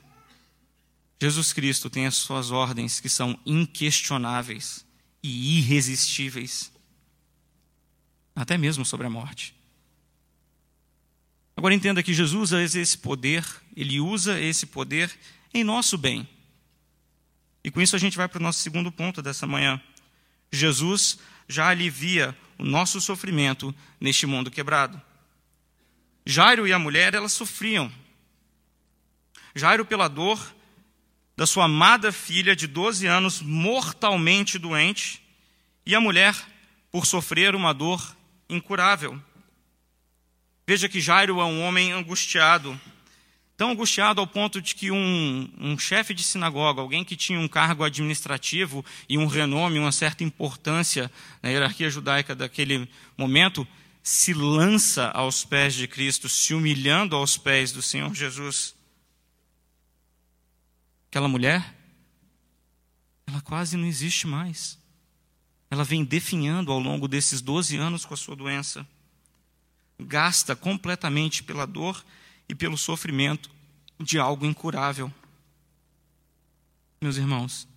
Jesus 1.17 1.53
Cristo 1.53 1.89
tem 1.89 2.05
as 2.05 2.15
suas 2.15 2.51
ordens 2.51 2.99
que 2.99 3.07
são 3.07 3.39
inquestionáveis 3.45 4.85
e 5.21 5.59
irresistíveis, 5.59 6.71
até 8.35 8.57
mesmo 8.57 8.85
sobre 8.85 9.07
a 9.07 9.09
morte. 9.09 9.55
Agora 11.55 11.73
entenda 11.73 12.01
que 12.01 12.13
Jesus 12.13 12.51
usa 12.51 12.81
esse 12.81 12.97
poder, 12.97 13.45
ele 13.75 13.99
usa 13.99 14.39
esse 14.39 14.65
poder 14.65 15.15
em 15.53 15.63
nosso 15.63 15.97
bem. 15.97 16.27
E 17.63 17.69
com 17.69 17.81
isso 17.81 17.95
a 17.95 17.99
gente 17.99 18.17
vai 18.17 18.27
para 18.27 18.39
o 18.39 18.43
nosso 18.43 18.59
segundo 18.59 18.91
ponto 18.91 19.21
dessa 19.21 19.45
manhã. 19.45 19.79
Jesus 20.51 21.19
já 21.47 21.67
alivia 21.67 22.35
o 22.57 22.65
nosso 22.65 22.99
sofrimento 22.99 23.75
neste 23.99 24.25
mundo 24.25 24.49
quebrado. 24.49 24.99
Jairo 26.25 26.67
e 26.67 26.73
a 26.73 26.79
mulher, 26.79 27.13
elas 27.13 27.33
sofriam 27.33 27.91
Jairo, 29.55 29.85
pela 29.85 30.07
dor 30.07 30.39
da 31.41 31.47
sua 31.47 31.65
amada 31.65 32.11
filha 32.11 32.55
de 32.55 32.67
12 32.67 33.07
anos, 33.07 33.41
mortalmente 33.41 34.59
doente, 34.59 35.23
e 35.83 35.95
a 35.95 35.99
mulher, 35.99 36.35
por 36.91 37.03
sofrer 37.07 37.55
uma 37.55 37.73
dor 37.73 38.15
incurável. 38.47 39.19
Veja 40.67 40.87
que 40.87 41.01
Jairo 41.01 41.41
é 41.41 41.43
um 41.43 41.63
homem 41.63 41.93
angustiado, 41.93 42.79
tão 43.57 43.71
angustiado 43.71 44.21
ao 44.21 44.27
ponto 44.27 44.61
de 44.61 44.75
que 44.75 44.91
um, 44.91 45.51
um 45.59 45.79
chefe 45.79 46.13
de 46.13 46.21
sinagoga, 46.21 46.79
alguém 46.79 47.03
que 47.03 47.15
tinha 47.15 47.39
um 47.39 47.47
cargo 47.47 47.83
administrativo 47.83 48.85
e 49.09 49.17
um 49.17 49.25
renome, 49.25 49.79
uma 49.79 49.91
certa 49.91 50.23
importância 50.23 51.11
na 51.41 51.49
hierarquia 51.49 51.89
judaica 51.89 52.35
daquele 52.35 52.87
momento, 53.17 53.67
se 54.03 54.31
lança 54.31 55.07
aos 55.07 55.43
pés 55.43 55.73
de 55.73 55.87
Cristo, 55.87 56.29
se 56.29 56.53
humilhando 56.53 57.15
aos 57.15 57.35
pés 57.35 57.71
do 57.71 57.81
Senhor 57.81 58.13
Jesus. 58.13 58.79
Aquela 61.11 61.27
mulher, 61.27 61.75
ela 63.27 63.41
quase 63.41 63.75
não 63.75 63.85
existe 63.85 64.25
mais. 64.25 64.79
Ela 65.69 65.83
vem 65.83 66.05
definhando 66.05 66.71
ao 66.71 66.79
longo 66.79 67.05
desses 67.05 67.41
12 67.41 67.75
anos 67.75 68.05
com 68.05 68.13
a 68.13 68.17
sua 68.17 68.33
doença. 68.33 68.87
Gasta 69.99 70.55
completamente 70.55 71.43
pela 71.43 71.67
dor 71.67 72.01
e 72.47 72.55
pelo 72.55 72.77
sofrimento 72.77 73.51
de 73.99 74.17
algo 74.17 74.45
incurável. 74.45 75.13
Meus 77.01 77.17
irmãos, 77.17 77.67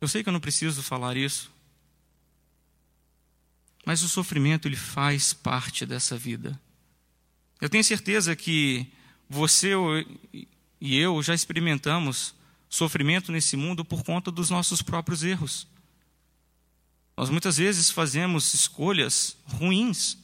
eu 0.00 0.06
sei 0.06 0.22
que 0.22 0.28
eu 0.28 0.32
não 0.32 0.38
preciso 0.38 0.84
falar 0.84 1.16
isso, 1.16 1.50
mas 3.84 4.02
o 4.02 4.08
sofrimento 4.08 4.68
ele 4.68 4.76
faz 4.76 5.32
parte 5.32 5.84
dessa 5.84 6.16
vida. 6.16 6.60
Eu 7.60 7.68
tenho 7.68 7.82
certeza 7.82 8.36
que 8.36 8.92
você 9.28 9.72
e 10.80 10.96
eu 10.96 11.22
já 11.22 11.34
experimentamos 11.34 12.34
sofrimento 12.68 13.32
nesse 13.32 13.56
mundo 13.56 13.84
por 13.84 14.02
conta 14.04 14.30
dos 14.30 14.50
nossos 14.50 14.82
próprios 14.82 15.22
erros. 15.22 15.66
Nós 17.16 17.30
muitas 17.30 17.56
vezes 17.56 17.90
fazemos 17.90 18.54
escolhas 18.54 19.36
ruins, 19.44 20.16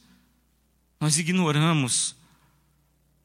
nós 0.99 1.17
ignoramos 1.17 2.15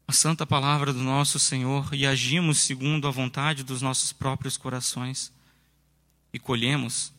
a 0.08 0.12
santa 0.12 0.44
palavra 0.44 0.92
do 0.92 0.98
nosso 0.98 1.38
Senhor 1.38 1.94
e 1.94 2.04
agimos 2.04 2.58
segundo 2.58 3.06
a 3.06 3.12
vontade 3.12 3.62
dos 3.62 3.80
nossos 3.80 4.12
próprios 4.12 4.56
corações 4.56 5.32
e 6.32 6.38
colhemos 6.38 7.12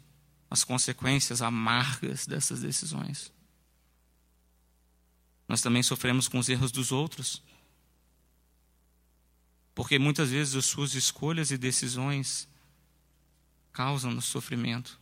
as 0.50 0.66
consequências 0.66 1.42
amargas 1.42 2.28
dessas 2.28 2.60
decisões. 2.60 3.32
Nós 5.48 5.62
também 5.62 5.82
sofremos 5.82 6.28
com 6.28 6.38
os 6.38 6.50
erros 6.50 6.72
dos 6.72 6.92
outros, 6.92 7.42
porque 9.74 9.98
muitas 9.98 10.32
vezes 10.32 10.56
as 10.56 10.66
suas 10.66 10.94
escolhas 10.94 11.52
e 11.52 11.58
decisões 11.58 12.48
causam-nos 13.72 14.26
sofrimento. 14.26 15.00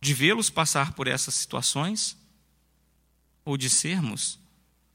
De 0.00 0.14
vê-los 0.14 0.50
passar 0.50 0.92
por 0.94 1.06
essas 1.06 1.34
situações, 1.34 2.16
ou 3.44 3.56
de 3.56 3.70
sermos 3.70 4.38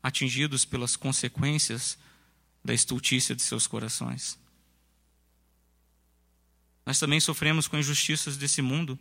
atingidos 0.01 0.65
pelas 0.65 0.95
consequências 0.95 1.97
da 2.63 2.73
estultícia 2.73 3.35
de 3.35 3.41
seus 3.41 3.67
corações. 3.67 4.39
Nós 6.85 6.99
também 6.99 7.19
sofremos 7.19 7.67
com 7.67 7.77
injustiças 7.77 8.37
desse 8.37 8.61
mundo, 8.61 8.97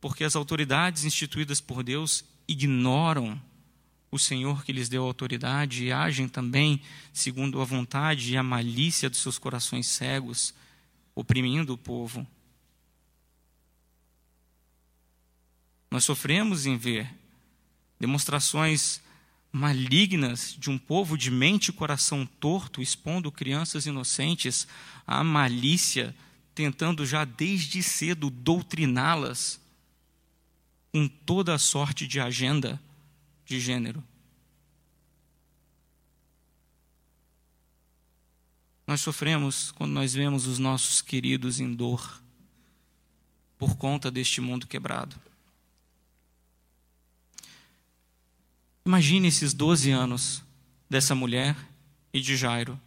porque 0.00 0.24
as 0.24 0.36
autoridades 0.36 1.04
instituídas 1.04 1.60
por 1.60 1.82
Deus 1.82 2.24
ignoram 2.46 3.40
o 4.10 4.18
Senhor 4.18 4.64
que 4.64 4.72
lhes 4.72 4.88
deu 4.88 5.04
autoridade 5.04 5.84
e 5.84 5.92
agem 5.92 6.28
também 6.28 6.80
segundo 7.12 7.60
a 7.60 7.64
vontade 7.64 8.32
e 8.32 8.36
a 8.36 8.42
malícia 8.42 9.10
dos 9.10 9.20
seus 9.20 9.38
corações 9.38 9.86
cegos, 9.86 10.54
oprimindo 11.14 11.74
o 11.74 11.78
povo. 11.78 12.26
Nós 15.90 16.04
sofremos 16.04 16.66
em 16.66 16.76
ver 16.76 17.12
demonstrações 17.98 19.00
malignas 19.50 20.54
de 20.58 20.70
um 20.70 20.78
povo 20.78 21.16
de 21.16 21.30
mente 21.30 21.68
e 21.68 21.72
coração 21.72 22.26
torto, 22.26 22.82
expondo 22.82 23.32
crianças 23.32 23.86
inocentes 23.86 24.68
à 25.06 25.24
malícia, 25.24 26.14
tentando 26.54 27.04
já 27.06 27.24
desde 27.24 27.82
cedo 27.82 28.30
doutriná-las 28.30 29.60
com 30.92 31.08
toda 31.08 31.54
a 31.54 31.58
sorte 31.58 32.06
de 32.06 32.20
agenda 32.20 32.80
de 33.48 33.58
gênero. 33.58 34.04
Nós 38.86 39.00
sofremos 39.00 39.72
quando 39.72 39.92
nós 39.92 40.12
vemos 40.12 40.46
os 40.46 40.58
nossos 40.58 41.00
queridos 41.00 41.58
em 41.58 41.74
dor 41.74 42.22
por 43.58 43.76
conta 43.76 44.10
deste 44.10 44.42
mundo 44.42 44.66
quebrado. 44.66 45.16
Imagine 48.84 49.28
esses 49.28 49.54
12 49.54 49.90
anos 49.90 50.42
dessa 50.88 51.14
mulher 51.14 51.56
e 52.12 52.20
de 52.20 52.36
Jairo. 52.36 52.78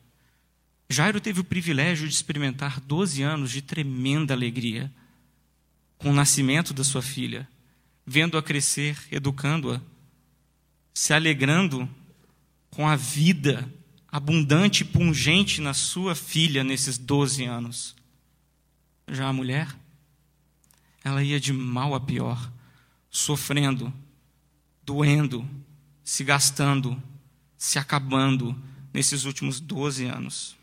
Jairo 0.90 1.20
teve 1.20 1.40
o 1.40 1.44
privilégio 1.44 2.08
de 2.08 2.14
experimentar 2.14 2.80
12 2.80 3.24
anos 3.24 3.50
de 3.50 3.64
tremenda 3.64 4.34
alegria 4.34 4.92
com 5.98 6.12
o 6.12 6.16
nascimento 6.16 6.72
da 6.72 6.84
sua 6.84 7.02
filha, 7.02 7.48
vendo-a 8.06 8.44
crescer, 8.44 8.98
educando-a, 9.12 9.82
se 10.94 11.14
alegrando 11.14 11.90
com 12.70 12.88
a 12.88 12.96
vida 12.96 13.72
abundante 14.12 14.84
e 14.84 14.86
pungente 14.86 15.62
na 15.62 15.74
sua 15.74 16.16
filha 16.16 16.64
nesses 16.64 16.98
12 16.98 17.46
anos. 17.46 17.96
Já 19.08 19.28
a 19.28 19.34
mulher, 19.34 19.74
ela 21.04 21.24
ia 21.24 21.40
de 21.40 21.54
mal 21.54 21.96
a 21.96 22.00
pior, 22.00 22.52
sofrendo, 23.10 23.94
doendo, 24.84 25.48
se 26.04 26.24
gastando, 26.24 27.02
se 27.58 27.80
acabando 27.80 28.56
nesses 28.94 29.24
últimos 29.24 29.60
12 29.60 30.06
anos. 30.06 30.58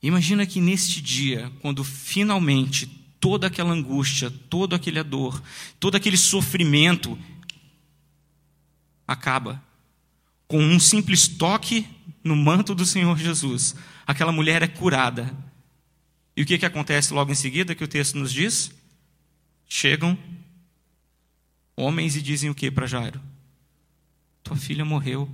Imagina 0.00 0.46
que 0.46 0.60
neste 0.60 1.00
dia, 1.00 1.52
quando 1.60 1.82
finalmente 1.82 2.86
toda 3.18 3.48
aquela 3.48 3.72
angústia, 3.72 4.30
toda 4.30 4.76
aquela 4.76 5.02
dor, 5.02 5.42
todo 5.80 5.96
aquele 5.96 6.16
sofrimento 6.16 7.18
acaba 9.08 9.62
com 10.46 10.58
um 10.58 10.78
simples 10.78 11.26
toque 11.26 11.88
no 12.22 12.36
manto 12.36 12.74
do 12.74 12.84
Senhor 12.84 13.18
Jesus. 13.18 13.74
Aquela 14.06 14.30
mulher 14.30 14.62
é 14.62 14.68
curada. 14.68 15.34
E 16.36 16.42
o 16.42 16.46
que, 16.46 16.58
que 16.58 16.66
acontece 16.66 17.12
logo 17.12 17.32
em 17.32 17.34
seguida 17.34 17.74
que 17.74 17.82
o 17.82 17.88
texto 17.88 18.18
nos 18.18 18.32
diz? 18.32 18.70
Chegam 19.66 20.16
homens 21.74 22.16
e 22.16 22.22
dizem 22.22 22.50
o 22.50 22.54
que 22.54 22.70
para 22.70 22.86
Jairo? 22.86 23.20
Tua 24.42 24.56
filha 24.56 24.84
morreu. 24.84 25.28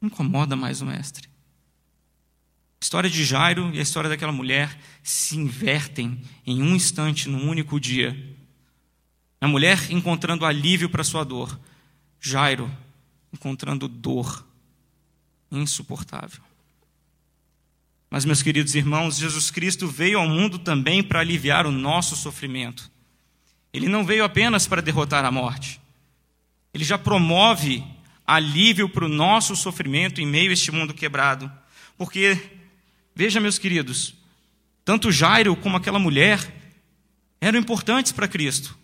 Incomoda 0.00 0.56
mais 0.56 0.80
o 0.80 0.86
mestre. 0.86 1.28
A 1.28 2.84
história 2.84 3.08
de 3.08 3.24
Jairo 3.24 3.72
e 3.72 3.78
a 3.78 3.82
história 3.82 4.10
daquela 4.10 4.32
mulher 4.32 4.76
se 5.02 5.36
invertem 5.36 6.20
em 6.44 6.62
um 6.62 6.74
instante, 6.74 7.28
num 7.28 7.48
único 7.48 7.78
dia. 7.78 8.31
A 9.42 9.48
mulher 9.48 9.90
encontrando 9.90 10.46
alívio 10.46 10.88
para 10.88 11.02
sua 11.02 11.24
dor. 11.24 11.58
Jairo 12.20 12.70
encontrando 13.32 13.88
dor 13.88 14.46
insuportável. 15.50 16.40
Mas, 18.08 18.24
meus 18.24 18.40
queridos 18.40 18.76
irmãos, 18.76 19.18
Jesus 19.18 19.50
Cristo 19.50 19.88
veio 19.88 20.20
ao 20.20 20.28
mundo 20.28 20.60
também 20.60 21.02
para 21.02 21.18
aliviar 21.18 21.66
o 21.66 21.72
nosso 21.72 22.14
sofrimento. 22.14 22.88
Ele 23.72 23.88
não 23.88 24.04
veio 24.04 24.22
apenas 24.22 24.68
para 24.68 24.80
derrotar 24.80 25.24
a 25.24 25.32
morte. 25.32 25.80
Ele 26.72 26.84
já 26.84 26.96
promove 26.96 27.82
alívio 28.24 28.88
para 28.88 29.06
o 29.06 29.08
nosso 29.08 29.56
sofrimento 29.56 30.20
em 30.20 30.26
meio 30.26 30.50
a 30.50 30.52
este 30.52 30.70
mundo 30.70 30.94
quebrado. 30.94 31.50
Porque, 31.98 32.38
veja, 33.12 33.40
meus 33.40 33.58
queridos, 33.58 34.14
tanto 34.84 35.10
Jairo 35.10 35.56
como 35.56 35.76
aquela 35.76 35.98
mulher 35.98 36.38
eram 37.40 37.58
importantes 37.58 38.12
para 38.12 38.28
Cristo. 38.28 38.80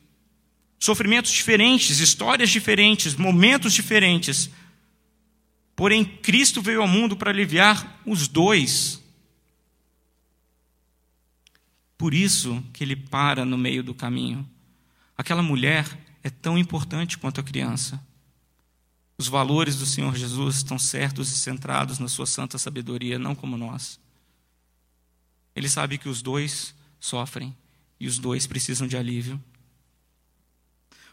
Sofrimentos 0.78 1.32
diferentes, 1.32 1.98
histórias 1.98 2.50
diferentes, 2.50 3.14
momentos 3.16 3.72
diferentes. 3.72 4.50
Porém, 5.74 6.04
Cristo 6.04 6.62
veio 6.62 6.82
ao 6.82 6.88
mundo 6.88 7.16
para 7.16 7.30
aliviar 7.30 8.00
os 8.06 8.28
dois. 8.28 9.02
Por 11.96 12.14
isso 12.14 12.62
que 12.72 12.84
ele 12.84 12.94
para 12.94 13.44
no 13.44 13.58
meio 13.58 13.82
do 13.82 13.94
caminho. 13.94 14.48
Aquela 15.16 15.42
mulher 15.42 15.98
é 16.22 16.30
tão 16.30 16.56
importante 16.56 17.18
quanto 17.18 17.40
a 17.40 17.44
criança. 17.44 18.00
Os 19.18 19.26
valores 19.26 19.76
do 19.76 19.84
Senhor 19.84 20.14
Jesus 20.14 20.56
estão 20.56 20.78
certos 20.78 21.28
e 21.32 21.36
centrados 21.36 21.98
na 21.98 22.06
sua 22.06 22.24
santa 22.24 22.56
sabedoria, 22.56 23.18
não 23.18 23.34
como 23.34 23.56
nós. 23.56 23.98
Ele 25.56 25.68
sabe 25.68 25.98
que 25.98 26.08
os 26.08 26.22
dois 26.22 26.72
sofrem 27.00 27.56
e 27.98 28.06
os 28.06 28.16
dois 28.16 28.46
precisam 28.46 28.86
de 28.86 28.96
alívio. 28.96 29.42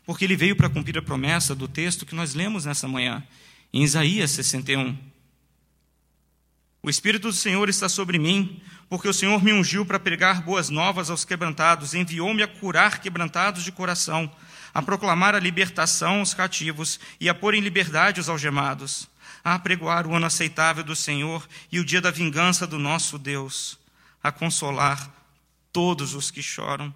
Porque 0.05 0.23
ele 0.23 0.35
veio 0.35 0.55
para 0.55 0.69
cumprir 0.69 0.97
a 0.97 1.01
promessa 1.01 1.55
do 1.55 1.67
texto 1.67 2.05
que 2.05 2.13
nós 2.13 2.35
lemos 2.35 2.65
nessa 2.65 2.87
manhã, 2.87 3.23
em 3.73 3.83
Isaías 3.83 4.31
61. 4.31 4.95
O 6.83 6.89
Espírito 6.89 7.29
do 7.29 7.33
Senhor 7.33 7.67
está 7.67 7.89
sobre 7.89 8.19
mim, 8.19 8.61
porque 8.87 9.07
o 9.07 9.13
Senhor 9.13 9.43
me 9.43 9.51
ungiu 9.51 9.83
para 9.83 9.99
pregar 9.99 10.43
boas 10.43 10.69
novas 10.69 11.09
aos 11.09 11.25
quebrantados, 11.25 11.95
enviou-me 11.95 12.43
a 12.43 12.47
curar 12.47 12.99
quebrantados 12.99 13.63
de 13.63 13.71
coração, 13.71 14.31
a 14.71 14.83
proclamar 14.83 15.33
a 15.33 15.39
libertação 15.39 16.19
aos 16.19 16.35
cativos 16.35 16.99
e 17.19 17.27
a 17.27 17.33
pôr 17.33 17.55
em 17.55 17.59
liberdade 17.61 18.21
os 18.21 18.29
algemados, 18.29 19.09
a 19.43 19.55
apregoar 19.55 20.05
o 20.05 20.13
ano 20.13 20.27
aceitável 20.27 20.83
do 20.83 20.95
Senhor 20.95 21.47
e 21.71 21.79
o 21.79 21.85
dia 21.85 21.99
da 21.99 22.11
vingança 22.11 22.67
do 22.67 22.77
nosso 22.77 23.17
Deus, 23.17 23.79
a 24.21 24.31
consolar 24.31 25.11
todos 25.73 26.13
os 26.13 26.29
que 26.29 26.43
choram 26.43 26.93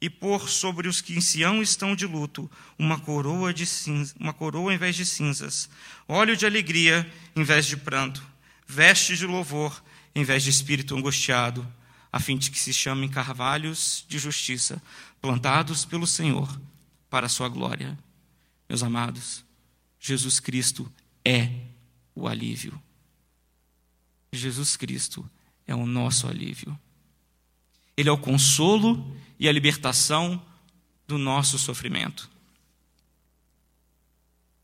e 0.00 0.08
pôr 0.08 0.48
sobre 0.48 0.88
os 0.88 1.00
que 1.00 1.16
em 1.16 1.20
Sião 1.20 1.60
estão 1.60 1.94
de 1.94 2.06
luto 2.06 2.50
uma 2.78 2.98
coroa 2.98 3.52
de 3.52 3.66
cinza, 3.66 4.14
uma 4.18 4.32
coroa 4.32 4.72
em 4.72 4.78
vez 4.78 4.94
de 4.94 5.04
cinzas, 5.04 5.68
óleo 6.06 6.36
de 6.36 6.46
alegria 6.46 7.10
em 7.34 7.42
vez 7.42 7.66
de 7.66 7.76
pranto 7.76 8.22
vestes 8.68 9.18
de 9.18 9.26
louvor 9.26 9.82
em 10.14 10.22
vez 10.22 10.42
de 10.42 10.50
espírito 10.50 10.94
angustiado, 10.94 11.66
a 12.12 12.20
fim 12.20 12.36
de 12.36 12.50
que 12.50 12.58
se 12.58 12.72
chamem 12.72 13.08
carvalhos 13.08 14.04
de 14.08 14.18
justiça, 14.18 14.82
plantados 15.20 15.84
pelo 15.84 16.06
Senhor 16.06 16.60
para 17.08 17.26
a 17.26 17.28
sua 17.28 17.48
glória. 17.48 17.98
Meus 18.68 18.82
amados, 18.82 19.44
Jesus 19.98 20.38
Cristo 20.38 20.90
é 21.24 21.50
o 22.14 22.28
alívio. 22.28 22.80
Jesus 24.32 24.76
Cristo 24.76 25.28
é 25.66 25.74
o 25.74 25.86
nosso 25.86 26.26
alívio. 26.26 26.78
Ele 27.98 28.08
é 28.08 28.12
o 28.12 28.16
consolo 28.16 29.12
e 29.40 29.48
a 29.48 29.52
libertação 29.52 30.40
do 31.08 31.18
nosso 31.18 31.58
sofrimento. 31.58 32.30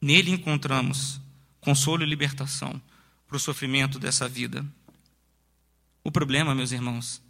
Nele 0.01 0.31
encontramos 0.31 1.21
consolo 1.61 2.05
e 2.05 2.07
libertação 2.07 2.81
para 3.27 3.37
o 3.37 3.41
sofrimento 3.41 3.99
dessa 3.99 4.29
vida. 4.29 4.65
O 6.05 6.13
problema, 6.13 6.55
meus 6.55 6.71
irmãos, 6.71 7.21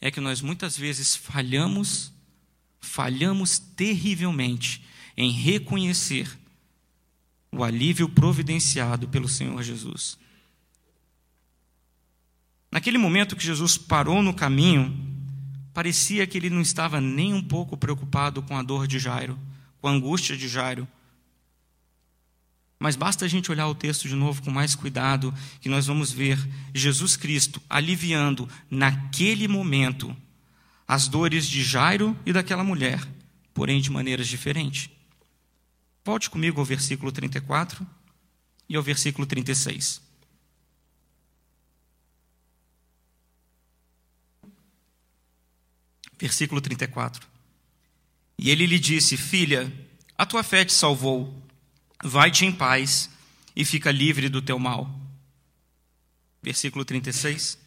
é 0.00 0.12
que 0.12 0.20
nós 0.20 0.40
muitas 0.40 0.76
vezes 0.78 1.16
falhamos, 1.16 2.12
falhamos 2.80 3.58
terrivelmente 3.58 4.80
em 5.16 5.32
reconhecer 5.32 6.38
o 7.50 7.64
alívio 7.64 8.08
providenciado 8.08 9.08
pelo 9.08 9.28
Senhor 9.28 9.60
Jesus. 9.60 10.16
Naquele 12.74 12.98
momento 12.98 13.36
que 13.36 13.46
Jesus 13.46 13.78
parou 13.78 14.20
no 14.20 14.34
caminho, 14.34 14.92
parecia 15.72 16.26
que 16.26 16.36
ele 16.36 16.50
não 16.50 16.60
estava 16.60 17.00
nem 17.00 17.32
um 17.32 17.40
pouco 17.40 17.76
preocupado 17.76 18.42
com 18.42 18.58
a 18.58 18.64
dor 18.64 18.88
de 18.88 18.98
Jairo, 18.98 19.38
com 19.80 19.86
a 19.86 19.92
angústia 19.92 20.36
de 20.36 20.48
Jairo. 20.48 20.88
Mas 22.76 22.96
basta 22.96 23.24
a 23.24 23.28
gente 23.28 23.48
olhar 23.48 23.68
o 23.68 23.76
texto 23.76 24.08
de 24.08 24.16
novo 24.16 24.42
com 24.42 24.50
mais 24.50 24.74
cuidado, 24.74 25.32
que 25.60 25.68
nós 25.68 25.86
vamos 25.86 26.10
ver 26.10 26.36
Jesus 26.74 27.16
Cristo 27.16 27.62
aliviando 27.70 28.48
naquele 28.68 29.46
momento 29.46 30.14
as 30.84 31.06
dores 31.06 31.46
de 31.46 31.62
Jairo 31.62 32.18
e 32.26 32.32
daquela 32.32 32.64
mulher, 32.64 33.00
porém 33.54 33.80
de 33.80 33.88
maneiras 33.88 34.26
diferentes. 34.26 34.90
Volte 36.04 36.28
comigo 36.28 36.58
ao 36.58 36.66
versículo 36.66 37.12
34 37.12 37.86
e 38.68 38.74
ao 38.74 38.82
versículo 38.82 39.24
36. 39.24 40.03
Versículo 46.18 46.60
34. 46.60 47.26
E 48.38 48.50
ele 48.50 48.66
lhe 48.66 48.78
disse: 48.78 49.16
Filha, 49.16 49.72
a 50.16 50.24
tua 50.24 50.42
fé 50.42 50.64
te 50.64 50.72
salvou 50.72 51.44
Vai-te 52.06 52.44
em 52.44 52.52
paz 52.52 53.08
e 53.56 53.64
fica 53.64 53.90
livre 53.90 54.28
do 54.28 54.42
teu 54.42 54.58
mal. 54.58 54.94
Versículo 56.42 56.84
36. 56.84 57.58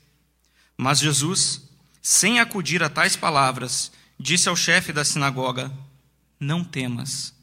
Mas 0.77 0.99
Jesus, 0.99 1.67
sem 2.03 2.39
acudir 2.39 2.83
a 2.83 2.89
tais 2.89 3.15
palavras, 3.15 3.91
disse 4.19 4.47
ao 4.47 4.55
chefe 4.55 4.93
da 4.93 5.03
sinagoga: 5.03 5.75
Não 6.39 6.63
temas, 6.63 7.33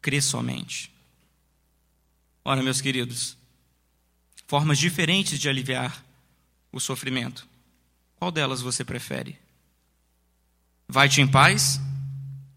crê 0.00 0.22
somente. 0.22 0.94
Ora, 2.44 2.62
meus 2.62 2.80
queridos, 2.80 3.36
formas 4.46 4.78
diferentes 4.78 5.40
de 5.40 5.48
aliviar 5.48 6.04
o 6.70 6.78
sofrimento. 6.78 7.48
Qual 8.14 8.30
delas 8.30 8.60
você 8.60 8.84
prefere? 8.84 9.36
Vai-te 10.88 11.20
em 11.20 11.28
paz 11.28 11.80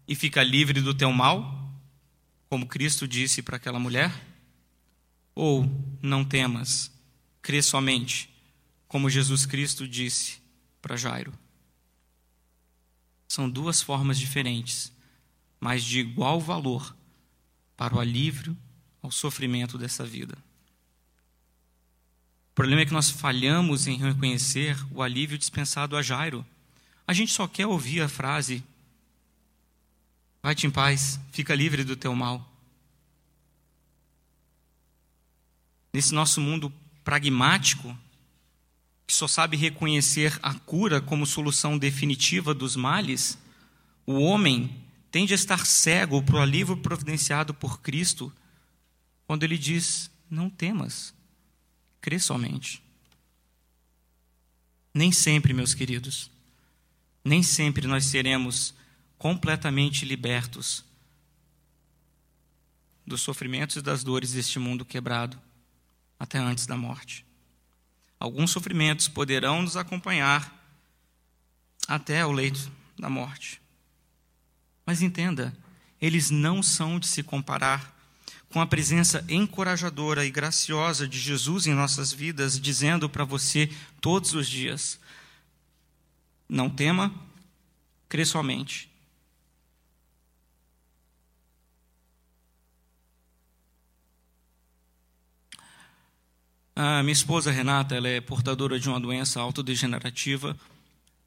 e 0.08 0.14
fica 0.14 0.42
livre 0.42 0.80
do 0.80 0.94
teu 0.94 1.12
mal? 1.12 1.62
como 2.52 2.66
Cristo 2.66 3.08
disse 3.08 3.40
para 3.40 3.56
aquela 3.56 3.78
mulher? 3.78 4.12
Ou 5.34 5.64
não 6.02 6.22
temas, 6.22 6.92
crê 7.40 7.62
somente, 7.62 8.28
como 8.86 9.08
Jesus 9.08 9.46
Cristo 9.46 9.88
disse 9.88 10.36
para 10.82 10.94
Jairo? 10.94 11.32
São 13.26 13.48
duas 13.48 13.80
formas 13.80 14.18
diferentes, 14.18 14.92
mas 15.58 15.82
de 15.82 16.00
igual 16.00 16.38
valor 16.38 16.94
para 17.74 17.94
o 17.94 18.00
alívio 18.00 18.54
ao 19.00 19.10
sofrimento 19.10 19.78
dessa 19.78 20.04
vida. 20.04 20.36
O 22.50 22.54
problema 22.54 22.82
é 22.82 22.84
que 22.84 22.92
nós 22.92 23.08
falhamos 23.08 23.86
em 23.86 23.96
reconhecer 23.96 24.76
o 24.90 25.00
alívio 25.00 25.38
dispensado 25.38 25.96
a 25.96 26.02
Jairo. 26.02 26.44
A 27.06 27.12
gente 27.12 27.32
só 27.32 27.46
quer 27.46 27.66
ouvir 27.66 28.00
a 28.00 28.08
frase 28.08 28.64
Vai-te 30.42 30.66
em 30.66 30.70
paz, 30.70 31.20
fica 31.30 31.54
livre 31.54 31.84
do 31.84 31.94
teu 31.94 32.16
mal. 32.16 32.44
Nesse 35.92 36.12
nosso 36.12 36.40
mundo 36.40 36.72
pragmático, 37.04 37.96
que 39.06 39.14
só 39.14 39.28
sabe 39.28 39.56
reconhecer 39.56 40.36
a 40.42 40.52
cura 40.54 41.00
como 41.00 41.26
solução 41.26 41.78
definitiva 41.78 42.52
dos 42.52 42.74
males, 42.74 43.38
o 44.04 44.14
homem 44.14 44.82
tende 45.12 45.32
a 45.32 45.36
estar 45.36 45.64
cego 45.64 46.20
para 46.22 46.36
o 46.36 46.40
alívio 46.40 46.76
providenciado 46.76 47.54
por 47.54 47.80
Cristo 47.80 48.32
quando 49.28 49.44
ele 49.44 49.56
diz: 49.56 50.10
Não 50.28 50.50
temas, 50.50 51.14
crê 52.00 52.18
somente. 52.18 52.82
Nem 54.92 55.12
sempre, 55.12 55.54
meus 55.54 55.72
queridos, 55.72 56.31
nem 57.24 57.42
sempre 57.42 57.86
nós 57.86 58.04
seremos 58.06 58.74
completamente 59.18 60.04
libertos 60.04 60.84
dos 63.06 63.20
sofrimentos 63.20 63.76
e 63.76 63.82
das 63.82 64.02
dores 64.02 64.32
deste 64.32 64.58
mundo 64.58 64.84
quebrado 64.84 65.38
até 66.18 66.38
antes 66.38 66.66
da 66.66 66.76
morte. 66.76 67.24
Alguns 68.18 68.50
sofrimentos 68.50 69.08
poderão 69.08 69.62
nos 69.62 69.76
acompanhar 69.76 70.60
até 71.88 72.24
o 72.24 72.32
leito 72.32 72.70
da 72.98 73.10
morte. 73.10 73.60
Mas 74.86 75.02
entenda, 75.02 75.56
eles 76.00 76.30
não 76.30 76.62
são 76.62 76.98
de 76.98 77.06
se 77.06 77.22
comparar 77.22 77.92
com 78.50 78.60
a 78.60 78.66
presença 78.66 79.24
encorajadora 79.28 80.24
e 80.24 80.30
graciosa 80.30 81.08
de 81.08 81.18
Jesus 81.18 81.66
em 81.66 81.74
nossas 81.74 82.12
vidas, 82.12 82.60
dizendo 82.60 83.08
para 83.08 83.24
você 83.24 83.70
todos 84.00 84.34
os 84.34 84.48
dias: 84.48 85.00
não 86.52 86.68
tema, 86.68 87.10
crê 88.10 88.26
somente. 88.26 88.90
A 96.76 97.02
minha 97.02 97.12
esposa 97.12 97.50
Renata, 97.50 97.94
ela 97.94 98.06
é 98.06 98.20
portadora 98.20 98.78
de 98.78 98.86
uma 98.86 99.00
doença 99.00 99.40
autodegenerativa 99.40 100.54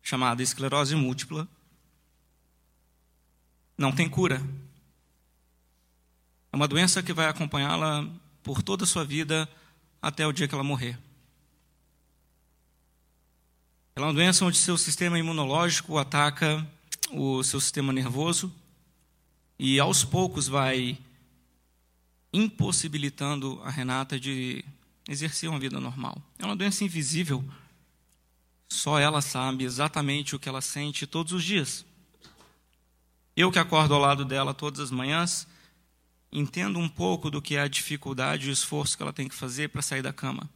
chamada 0.03 0.43
esclerose 0.43 0.95
múltipla. 0.95 1.47
Não 3.75 3.91
tem 3.91 4.07
cura. 4.07 4.39
É 6.53 6.55
uma 6.55 6.67
doença 6.67 7.01
que 7.01 7.13
vai 7.13 7.27
acompanhá-la 7.27 8.07
por 8.43 8.61
toda 8.61 8.83
a 8.83 8.88
sua 8.88 9.03
vida 9.03 9.49
até 9.99 10.27
o 10.27 10.31
dia 10.31 10.47
que 10.47 10.53
ela 10.53 10.63
morrer. 10.63 10.99
Ela 13.97 14.08
é 14.08 14.10
uma 14.10 14.13
doença 14.13 14.43
onde 14.43 14.58
seu 14.58 14.77
sistema 14.77 15.17
imunológico 15.17 15.97
ataca 15.97 16.67
o 17.12 17.41
seu 17.43 17.62
sistema 17.62 17.93
nervoso 17.93 18.53
e 19.58 19.79
aos 19.79 20.03
poucos 20.03 20.49
vai 20.49 20.97
impossibilitando 22.34 23.62
a 23.63 23.69
Renata 23.69 24.19
de 24.19 24.65
exercer 25.08 25.49
uma 25.49 25.62
vida 25.62 25.79
normal. 25.79 26.21
É 26.38 26.43
uma 26.43 26.58
doença 26.58 26.84
invisível. 26.84 27.41
Só 28.67 28.99
ela 28.99 29.21
sabe 29.21 29.63
exatamente 29.63 30.36
o 30.36 30.39
que 30.39 30.49
ela 30.49 30.60
sente 30.60 31.08
todos 31.08 31.31
os 31.31 31.41
dias. 31.41 31.86
Eu 33.34 33.49
que 33.49 33.60
acordo 33.60 33.93
ao 33.93 34.01
lado 34.01 34.25
dela 34.25 34.53
todas 34.53 34.81
as 34.81 34.91
manhãs, 34.91 35.47
entendo 36.34 36.79
um 36.79 36.89
pouco 36.89 37.31
do 37.31 37.41
que 37.41 37.55
é 37.55 37.62
a 37.62 37.69
dificuldade 37.69 38.47
e 38.47 38.49
o 38.49 38.51
esforço 38.51 38.97
que 38.97 39.03
ela 39.03 39.13
tem 39.13 39.29
que 39.29 39.36
fazer 39.36 39.69
para 39.69 39.81
sair 39.81 40.01
da 40.01 40.12
cama. 40.12 40.49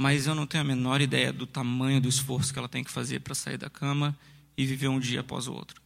Mas 0.00 0.26
eu 0.26 0.34
não 0.34 0.46
tenho 0.46 0.62
a 0.62 0.66
menor 0.66 1.02
ideia 1.02 1.30
do 1.30 1.46
tamanho 1.46 2.00
do 2.00 2.08
esforço 2.08 2.54
que 2.54 2.58
ela 2.58 2.70
tem 2.70 2.82
que 2.82 2.90
fazer 2.90 3.20
para 3.20 3.34
sair 3.34 3.58
da 3.58 3.68
cama 3.68 4.18
e 4.56 4.64
viver 4.64 4.88
um 4.88 4.98
dia 4.98 5.20
após 5.20 5.46
o 5.46 5.52
outro. 5.52 5.78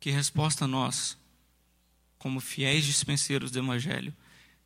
Que 0.00 0.10
resposta 0.10 0.66
nós, 0.66 1.18
como 2.18 2.40
fiéis 2.40 2.86
dispenseiros 2.86 3.50
do 3.50 3.58
Evangelho, 3.58 4.16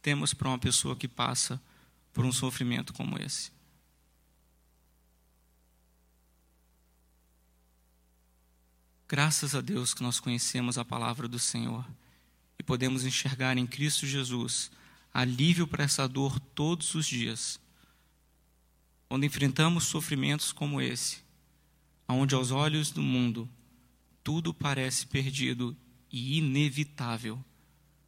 temos 0.00 0.32
para 0.32 0.46
uma 0.46 0.58
pessoa 0.58 0.94
que 0.94 1.08
passa 1.08 1.60
por 2.12 2.24
um 2.24 2.30
sofrimento 2.30 2.92
como 2.92 3.20
esse? 3.20 3.50
Graças 9.08 9.52
a 9.52 9.60
Deus 9.60 9.92
que 9.92 10.04
nós 10.04 10.20
conhecemos 10.20 10.78
a 10.78 10.84
palavra 10.84 11.26
do 11.26 11.40
Senhor 11.40 11.84
e 12.62 12.64
podemos 12.64 13.04
enxergar 13.04 13.58
em 13.58 13.66
Cristo 13.66 14.06
Jesus 14.06 14.70
alívio 15.12 15.66
para 15.66 15.82
essa 15.82 16.06
dor 16.06 16.38
todos 16.38 16.94
os 16.94 17.06
dias. 17.06 17.60
Quando 19.08 19.26
enfrentamos 19.26 19.84
sofrimentos 19.84 20.52
como 20.52 20.80
esse, 20.80 21.18
onde 22.08 22.36
aos 22.36 22.52
olhos 22.52 22.92
do 22.92 23.02
mundo 23.02 23.48
tudo 24.22 24.54
parece 24.54 25.06
perdido 25.06 25.76
e 26.10 26.38
inevitável, 26.38 27.44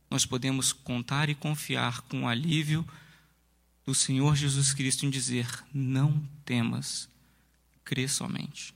nós 0.08 0.24
podemos 0.24 0.72
contar 0.72 1.28
e 1.28 1.34
confiar 1.34 2.02
com 2.02 2.22
o 2.22 2.28
alívio 2.28 2.86
do 3.84 3.92
Senhor 3.92 4.36
Jesus 4.36 4.72
Cristo 4.72 5.04
em 5.04 5.10
dizer: 5.10 5.48
não 5.74 6.22
temas, 6.44 7.08
crê 7.84 8.06
somente. 8.06 8.72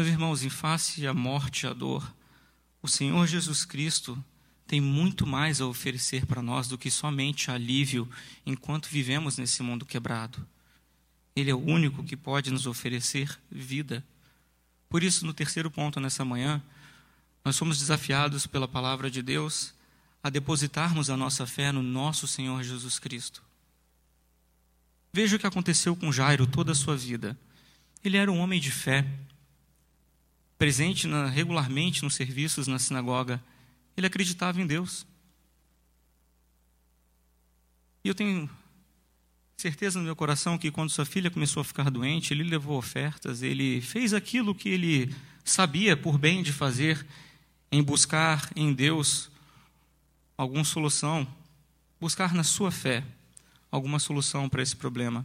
Meus 0.00 0.08
irmãos, 0.08 0.42
em 0.42 0.48
face 0.48 1.06
à 1.06 1.12
morte 1.12 1.64
e 1.64 1.66
à 1.66 1.74
dor, 1.74 2.10
o 2.80 2.88
Senhor 2.88 3.26
Jesus 3.26 3.66
Cristo 3.66 4.18
tem 4.66 4.80
muito 4.80 5.26
mais 5.26 5.60
a 5.60 5.66
oferecer 5.66 6.24
para 6.24 6.40
nós 6.40 6.66
do 6.66 6.78
que 6.78 6.90
somente 6.90 7.50
alívio 7.50 8.08
enquanto 8.46 8.88
vivemos 8.88 9.36
nesse 9.36 9.62
mundo 9.62 9.84
quebrado. 9.84 10.42
Ele 11.36 11.50
é 11.50 11.54
o 11.54 11.62
único 11.62 12.02
que 12.02 12.16
pode 12.16 12.50
nos 12.50 12.66
oferecer 12.66 13.38
vida. 13.52 14.02
Por 14.88 15.02
isso, 15.02 15.26
no 15.26 15.34
terceiro 15.34 15.70
ponto 15.70 16.00
nessa 16.00 16.24
manhã, 16.24 16.62
nós 17.44 17.54
somos 17.56 17.78
desafiados 17.78 18.46
pela 18.46 18.66
palavra 18.66 19.10
de 19.10 19.20
Deus 19.20 19.74
a 20.22 20.30
depositarmos 20.30 21.10
a 21.10 21.16
nossa 21.16 21.46
fé 21.46 21.70
no 21.70 21.82
nosso 21.82 22.26
Senhor 22.26 22.62
Jesus 22.62 22.98
Cristo. 22.98 23.42
Veja 25.12 25.36
o 25.36 25.38
que 25.38 25.46
aconteceu 25.46 25.94
com 25.94 26.10
Jairo 26.10 26.46
toda 26.46 26.72
a 26.72 26.74
sua 26.74 26.96
vida. 26.96 27.38
Ele 28.02 28.16
era 28.16 28.32
um 28.32 28.38
homem 28.38 28.58
de 28.58 28.70
fé, 28.70 29.04
presente 30.60 31.06
na, 31.06 31.24
regularmente 31.24 32.02
nos 32.02 32.14
serviços 32.14 32.66
na 32.66 32.78
sinagoga, 32.78 33.42
ele 33.96 34.06
acreditava 34.06 34.60
em 34.60 34.66
Deus. 34.66 35.06
E 38.04 38.08
eu 38.08 38.14
tenho 38.14 38.48
certeza 39.56 39.98
no 39.98 40.04
meu 40.04 40.14
coração 40.14 40.58
que 40.58 40.70
quando 40.70 40.90
sua 40.90 41.06
filha 41.06 41.30
começou 41.30 41.62
a 41.62 41.64
ficar 41.64 41.90
doente, 41.90 42.34
ele 42.34 42.42
levou 42.42 42.76
ofertas, 42.76 43.40
ele 43.40 43.80
fez 43.80 44.12
aquilo 44.12 44.54
que 44.54 44.68
ele 44.68 45.16
sabia 45.42 45.96
por 45.96 46.18
bem 46.18 46.42
de 46.42 46.52
fazer, 46.52 47.06
em 47.72 47.82
buscar 47.82 48.52
em 48.54 48.70
Deus 48.74 49.30
alguma 50.36 50.64
solução, 50.64 51.26
buscar 51.98 52.34
na 52.34 52.44
sua 52.44 52.70
fé 52.70 53.02
alguma 53.72 53.98
solução 53.98 54.46
para 54.46 54.62
esse 54.62 54.76
problema. 54.76 55.24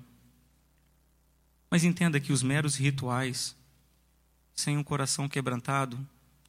Mas 1.69 1.83
entenda 1.83 2.21
que 2.21 2.31
os 2.31 2.41
meros 2.41 2.77
rituais, 2.77 3.53
sem 4.55 4.77
um 4.77 4.83
coração 4.83 5.27
quebrantado, 5.27 5.99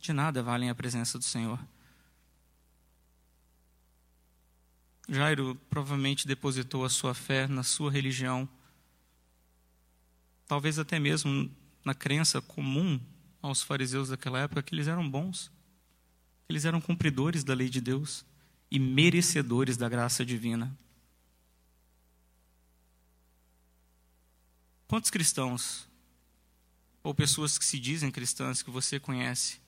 de 0.00 0.12
nada 0.12 0.42
valem 0.42 0.70
a 0.70 0.74
presença 0.74 1.18
do 1.18 1.24
Senhor. 1.24 1.58
Jairo 5.08 5.54
provavelmente 5.68 6.26
depositou 6.26 6.84
a 6.84 6.88
sua 6.88 7.14
fé 7.14 7.46
na 7.46 7.62
sua 7.62 7.90
religião, 7.90 8.48
talvez 10.46 10.78
até 10.78 10.98
mesmo 10.98 11.50
na 11.84 11.94
crença 11.94 12.40
comum 12.40 13.00
aos 13.42 13.62
fariseus 13.62 14.08
daquela 14.08 14.40
época 14.40 14.62
que 14.62 14.74
eles 14.74 14.88
eram 14.88 15.08
bons, 15.08 15.50
que 16.44 16.52
eles 16.52 16.64
eram 16.64 16.80
cumpridores 16.80 17.44
da 17.44 17.54
lei 17.54 17.68
de 17.68 17.80
Deus 17.80 18.24
e 18.70 18.78
merecedores 18.78 19.76
da 19.76 19.88
graça 19.88 20.24
divina. 20.24 20.76
Quantos 24.88 25.10
cristãos 25.10 25.88
ou 27.06 27.14
pessoas 27.14 27.56
que 27.56 27.64
se 27.64 27.78
dizem 27.78 28.10
cristãs 28.10 28.62
que 28.62 28.70
você 28.70 28.98
conhece 28.98 29.60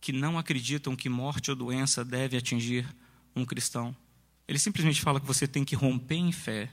que 0.00 0.12
não 0.12 0.36
acreditam 0.36 0.96
que 0.96 1.08
morte 1.08 1.50
ou 1.50 1.56
doença 1.56 2.04
deve 2.04 2.36
atingir 2.36 2.84
um 3.36 3.44
cristão? 3.44 3.94
Ele 4.48 4.58
simplesmente 4.58 5.00
fala 5.00 5.20
que 5.20 5.26
você 5.26 5.46
tem 5.46 5.64
que 5.64 5.76
romper 5.76 6.16
em 6.16 6.32
fé, 6.32 6.68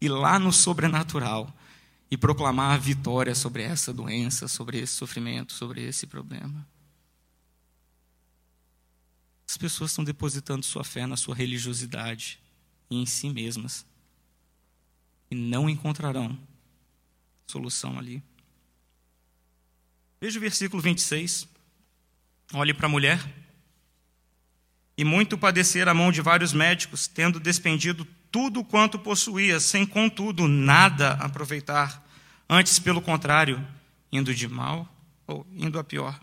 ir 0.00 0.08
lá 0.08 0.38
no 0.38 0.54
sobrenatural 0.54 1.54
e 2.10 2.16
proclamar 2.16 2.72
a 2.72 2.78
vitória 2.78 3.34
sobre 3.34 3.62
essa 3.62 3.92
doença, 3.92 4.48
sobre 4.48 4.78
esse 4.78 4.94
sofrimento, 4.94 5.52
sobre 5.52 5.82
esse 5.82 6.06
problema. 6.06 6.66
As 9.46 9.58
pessoas 9.58 9.90
estão 9.90 10.02
depositando 10.02 10.64
sua 10.64 10.82
fé 10.82 11.06
na 11.06 11.18
sua 11.18 11.34
religiosidade 11.34 12.40
e 12.88 12.96
em 12.96 13.04
si 13.04 13.28
mesmas. 13.28 13.84
E 15.30 15.34
não 15.34 15.68
encontrarão 15.68 16.38
solução 17.46 17.98
ali. 17.98 18.22
Veja 20.20 20.38
o 20.38 20.40
versículo 20.40 20.82
26. 20.82 21.48
Olhe 22.52 22.74
para 22.74 22.86
a 22.86 22.90
mulher 22.90 23.18
e 24.96 25.04
muito 25.04 25.38
padecer 25.38 25.88
a 25.88 25.94
mão 25.94 26.12
de 26.12 26.20
vários 26.20 26.52
médicos, 26.52 27.06
tendo 27.06 27.40
despendido 27.40 28.06
tudo 28.30 28.62
quanto 28.62 28.98
possuía, 28.98 29.58
sem 29.58 29.86
contudo 29.86 30.46
nada 30.46 31.12
aproveitar, 31.12 32.06
antes 32.48 32.78
pelo 32.78 33.00
contrário, 33.00 33.66
indo 34.12 34.34
de 34.34 34.46
mal 34.46 34.86
ou 35.26 35.46
indo 35.52 35.78
a 35.78 35.84
pior. 35.84 36.20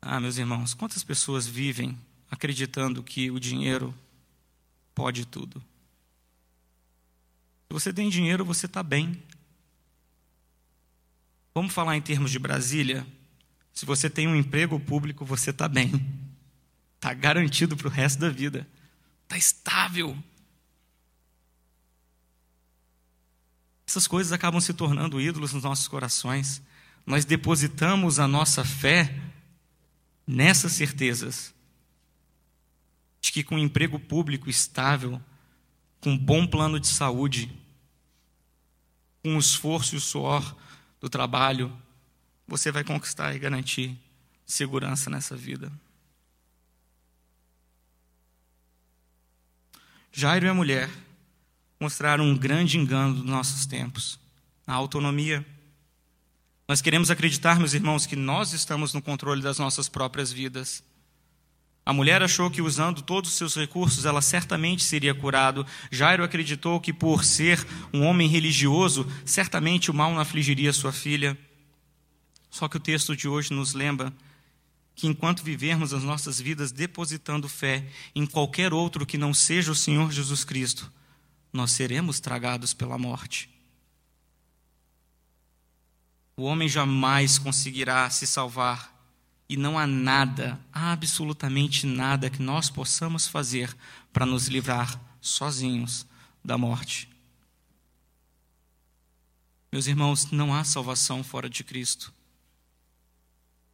Ah, 0.00 0.20
meus 0.20 0.38
irmãos, 0.38 0.72
quantas 0.72 1.02
pessoas 1.02 1.46
vivem 1.46 1.98
acreditando 2.30 3.02
que 3.02 3.30
o 3.30 3.40
dinheiro 3.40 3.94
pode 4.94 5.26
tudo? 5.26 5.60
Se 7.66 7.72
você 7.72 7.92
tem 7.92 8.08
dinheiro, 8.08 8.44
você 8.44 8.66
está 8.66 8.82
bem. 8.82 9.20
Vamos 11.54 11.72
falar 11.72 11.96
em 11.96 12.02
termos 12.02 12.30
de 12.30 12.38
Brasília? 12.38 13.06
Se 13.72 13.84
você 13.84 14.08
tem 14.08 14.28
um 14.28 14.36
emprego 14.36 14.78
público, 14.78 15.24
você 15.24 15.50
está 15.50 15.68
bem. 15.68 15.92
Está 16.96 17.12
garantido 17.12 17.76
para 17.76 17.88
o 17.88 17.90
resto 17.90 18.20
da 18.20 18.28
vida. 18.28 18.68
Está 19.24 19.36
estável. 19.36 20.16
Essas 23.86 24.06
coisas 24.06 24.32
acabam 24.32 24.60
se 24.60 24.72
tornando 24.72 25.20
ídolos 25.20 25.52
nos 25.52 25.64
nossos 25.64 25.88
corações. 25.88 26.62
Nós 27.04 27.24
depositamos 27.24 28.20
a 28.20 28.28
nossa 28.28 28.64
fé 28.64 29.20
nessas 30.26 30.72
certezas 30.72 31.52
de 33.20 33.32
que 33.32 33.42
com 33.42 33.56
um 33.56 33.58
emprego 33.58 33.98
público 33.98 34.48
estável, 34.48 35.20
com 36.00 36.10
um 36.10 36.18
bom 36.18 36.46
plano 36.46 36.78
de 36.78 36.86
saúde, 36.86 37.52
com 39.22 39.38
esforço 39.38 39.94
e 39.94 39.98
o 39.98 40.00
suor 40.00 40.56
do 41.00 41.08
trabalho, 41.08 41.72
você 42.46 42.70
vai 42.70 42.84
conquistar 42.84 43.34
e 43.34 43.38
garantir 43.38 43.98
segurança 44.44 45.08
nessa 45.08 45.36
vida. 45.36 45.72
Jairo 50.12 50.46
e 50.46 50.48
a 50.48 50.54
mulher 50.54 50.90
mostraram 51.78 52.24
um 52.24 52.36
grande 52.36 52.76
engano 52.76 53.14
dos 53.14 53.24
nossos 53.24 53.64
tempos, 53.64 54.18
a 54.66 54.74
autonomia. 54.74 55.46
Nós 56.68 56.82
queremos 56.82 57.10
acreditar, 57.10 57.58
meus 57.58 57.72
irmãos, 57.72 58.06
que 58.06 58.16
nós 58.16 58.52
estamos 58.52 58.92
no 58.92 59.00
controle 59.00 59.40
das 59.40 59.58
nossas 59.58 59.88
próprias 59.88 60.30
vidas. 60.30 60.82
A 61.90 61.92
mulher 61.92 62.22
achou 62.22 62.48
que 62.48 62.62
usando 62.62 63.02
todos 63.02 63.30
os 63.30 63.36
seus 63.36 63.56
recursos 63.56 64.04
ela 64.04 64.22
certamente 64.22 64.84
seria 64.84 65.12
curado. 65.12 65.66
Jairo 65.90 66.22
acreditou 66.22 66.78
que 66.78 66.92
por 66.92 67.24
ser 67.24 67.66
um 67.92 68.04
homem 68.04 68.28
religioso, 68.28 69.04
certamente 69.24 69.90
o 69.90 69.94
mal 69.94 70.12
não 70.12 70.20
afligiria 70.20 70.72
sua 70.72 70.92
filha. 70.92 71.36
Só 72.48 72.68
que 72.68 72.76
o 72.76 72.80
texto 72.80 73.16
de 73.16 73.26
hoje 73.26 73.52
nos 73.52 73.74
lembra 73.74 74.12
que 74.94 75.08
enquanto 75.08 75.42
vivermos 75.42 75.92
as 75.92 76.04
nossas 76.04 76.40
vidas 76.40 76.70
depositando 76.70 77.48
fé 77.48 77.84
em 78.14 78.24
qualquer 78.24 78.72
outro 78.72 79.04
que 79.04 79.18
não 79.18 79.34
seja 79.34 79.72
o 79.72 79.74
Senhor 79.74 80.12
Jesus 80.12 80.44
Cristo, 80.44 80.92
nós 81.52 81.72
seremos 81.72 82.20
tragados 82.20 82.72
pela 82.72 82.96
morte. 82.96 83.50
O 86.36 86.44
homem 86.44 86.68
jamais 86.68 87.36
conseguirá 87.36 88.08
se 88.10 88.28
salvar 88.28 88.89
e 89.50 89.56
não 89.56 89.76
há 89.76 89.84
nada, 89.84 90.60
absolutamente 90.72 91.84
nada 91.84 92.30
que 92.30 92.40
nós 92.40 92.70
possamos 92.70 93.26
fazer 93.26 93.76
para 94.12 94.24
nos 94.24 94.46
livrar 94.46 94.96
sozinhos 95.20 96.06
da 96.44 96.56
morte. 96.56 97.10
Meus 99.72 99.88
irmãos, 99.88 100.30
não 100.30 100.54
há 100.54 100.62
salvação 100.62 101.24
fora 101.24 101.50
de 101.50 101.64
Cristo 101.64 102.12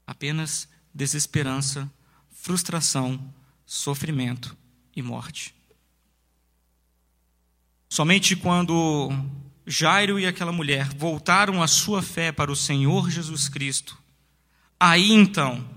apenas 0.06 0.66
desesperança, 0.94 1.92
frustração, 2.30 3.20
sofrimento 3.66 4.56
e 4.94 5.02
morte. 5.02 5.54
Somente 7.90 8.34
quando 8.34 9.10
Jairo 9.66 10.18
e 10.18 10.24
aquela 10.24 10.52
mulher 10.52 10.88
voltaram 10.94 11.62
a 11.62 11.66
sua 11.66 12.02
fé 12.02 12.32
para 12.32 12.50
o 12.50 12.56
Senhor 12.56 13.10
Jesus 13.10 13.46
Cristo, 13.50 14.05
aí 14.78 15.12
então 15.12 15.68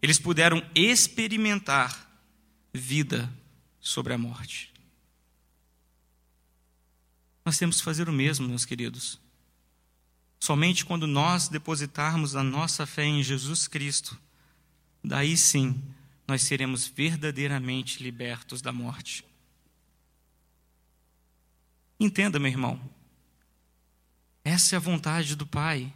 eles 0.00 0.18
puderam 0.18 0.62
experimentar 0.74 2.10
vida 2.72 3.32
sobre 3.80 4.12
a 4.12 4.18
morte. 4.18 4.72
Nós 7.44 7.58
temos 7.58 7.78
que 7.78 7.84
fazer 7.84 8.08
o 8.08 8.12
mesmo, 8.12 8.48
meus 8.48 8.64
queridos. 8.64 9.20
Somente 10.40 10.84
quando 10.84 11.06
nós 11.06 11.48
depositarmos 11.48 12.34
a 12.34 12.42
nossa 12.42 12.86
fé 12.86 13.04
em 13.04 13.22
Jesus 13.22 13.68
Cristo, 13.68 14.18
daí 15.02 15.36
sim 15.36 15.80
nós 16.26 16.42
seremos 16.42 16.86
verdadeiramente 16.86 18.02
libertos 18.02 18.60
da 18.60 18.72
morte. 18.72 19.24
Entenda, 21.98 22.38
meu 22.38 22.50
irmão, 22.50 22.80
essa 24.44 24.74
é 24.74 24.76
a 24.76 24.80
vontade 24.80 25.36
do 25.36 25.46
Pai. 25.46 25.92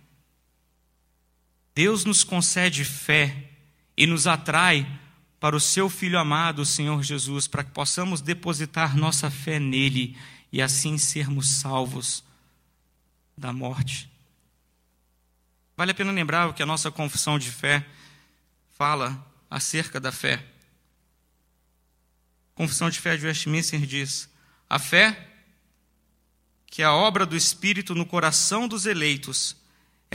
Deus 1.76 2.06
nos 2.06 2.24
concede 2.24 2.86
fé 2.86 3.50
e 3.94 4.06
nos 4.06 4.26
atrai 4.26 4.98
para 5.38 5.54
o 5.54 5.60
seu 5.60 5.90
Filho 5.90 6.18
amado, 6.18 6.62
o 6.62 6.64
Senhor 6.64 7.02
Jesus, 7.02 7.46
para 7.46 7.62
que 7.62 7.70
possamos 7.70 8.22
depositar 8.22 8.96
nossa 8.96 9.30
fé 9.30 9.60
nele 9.60 10.16
e 10.50 10.62
assim 10.62 10.96
sermos 10.96 11.46
salvos 11.46 12.24
da 13.36 13.52
morte. 13.52 14.10
Vale 15.76 15.90
a 15.90 15.94
pena 15.94 16.10
lembrar 16.12 16.50
que 16.54 16.62
a 16.62 16.66
nossa 16.66 16.90
confissão 16.90 17.38
de 17.38 17.50
fé 17.50 17.86
fala 18.78 19.30
acerca 19.50 20.00
da 20.00 20.10
fé. 20.10 20.42
Confissão 22.54 22.88
de 22.88 22.98
Fé 22.98 23.18
de 23.18 23.26
Westminster 23.26 23.80
diz: 23.84 24.30
a 24.66 24.78
fé, 24.78 25.30
que 26.68 26.80
é 26.80 26.86
a 26.86 26.94
obra 26.94 27.26
do 27.26 27.36
Espírito 27.36 27.94
no 27.94 28.06
coração 28.06 28.66
dos 28.66 28.86
eleitos, 28.86 29.54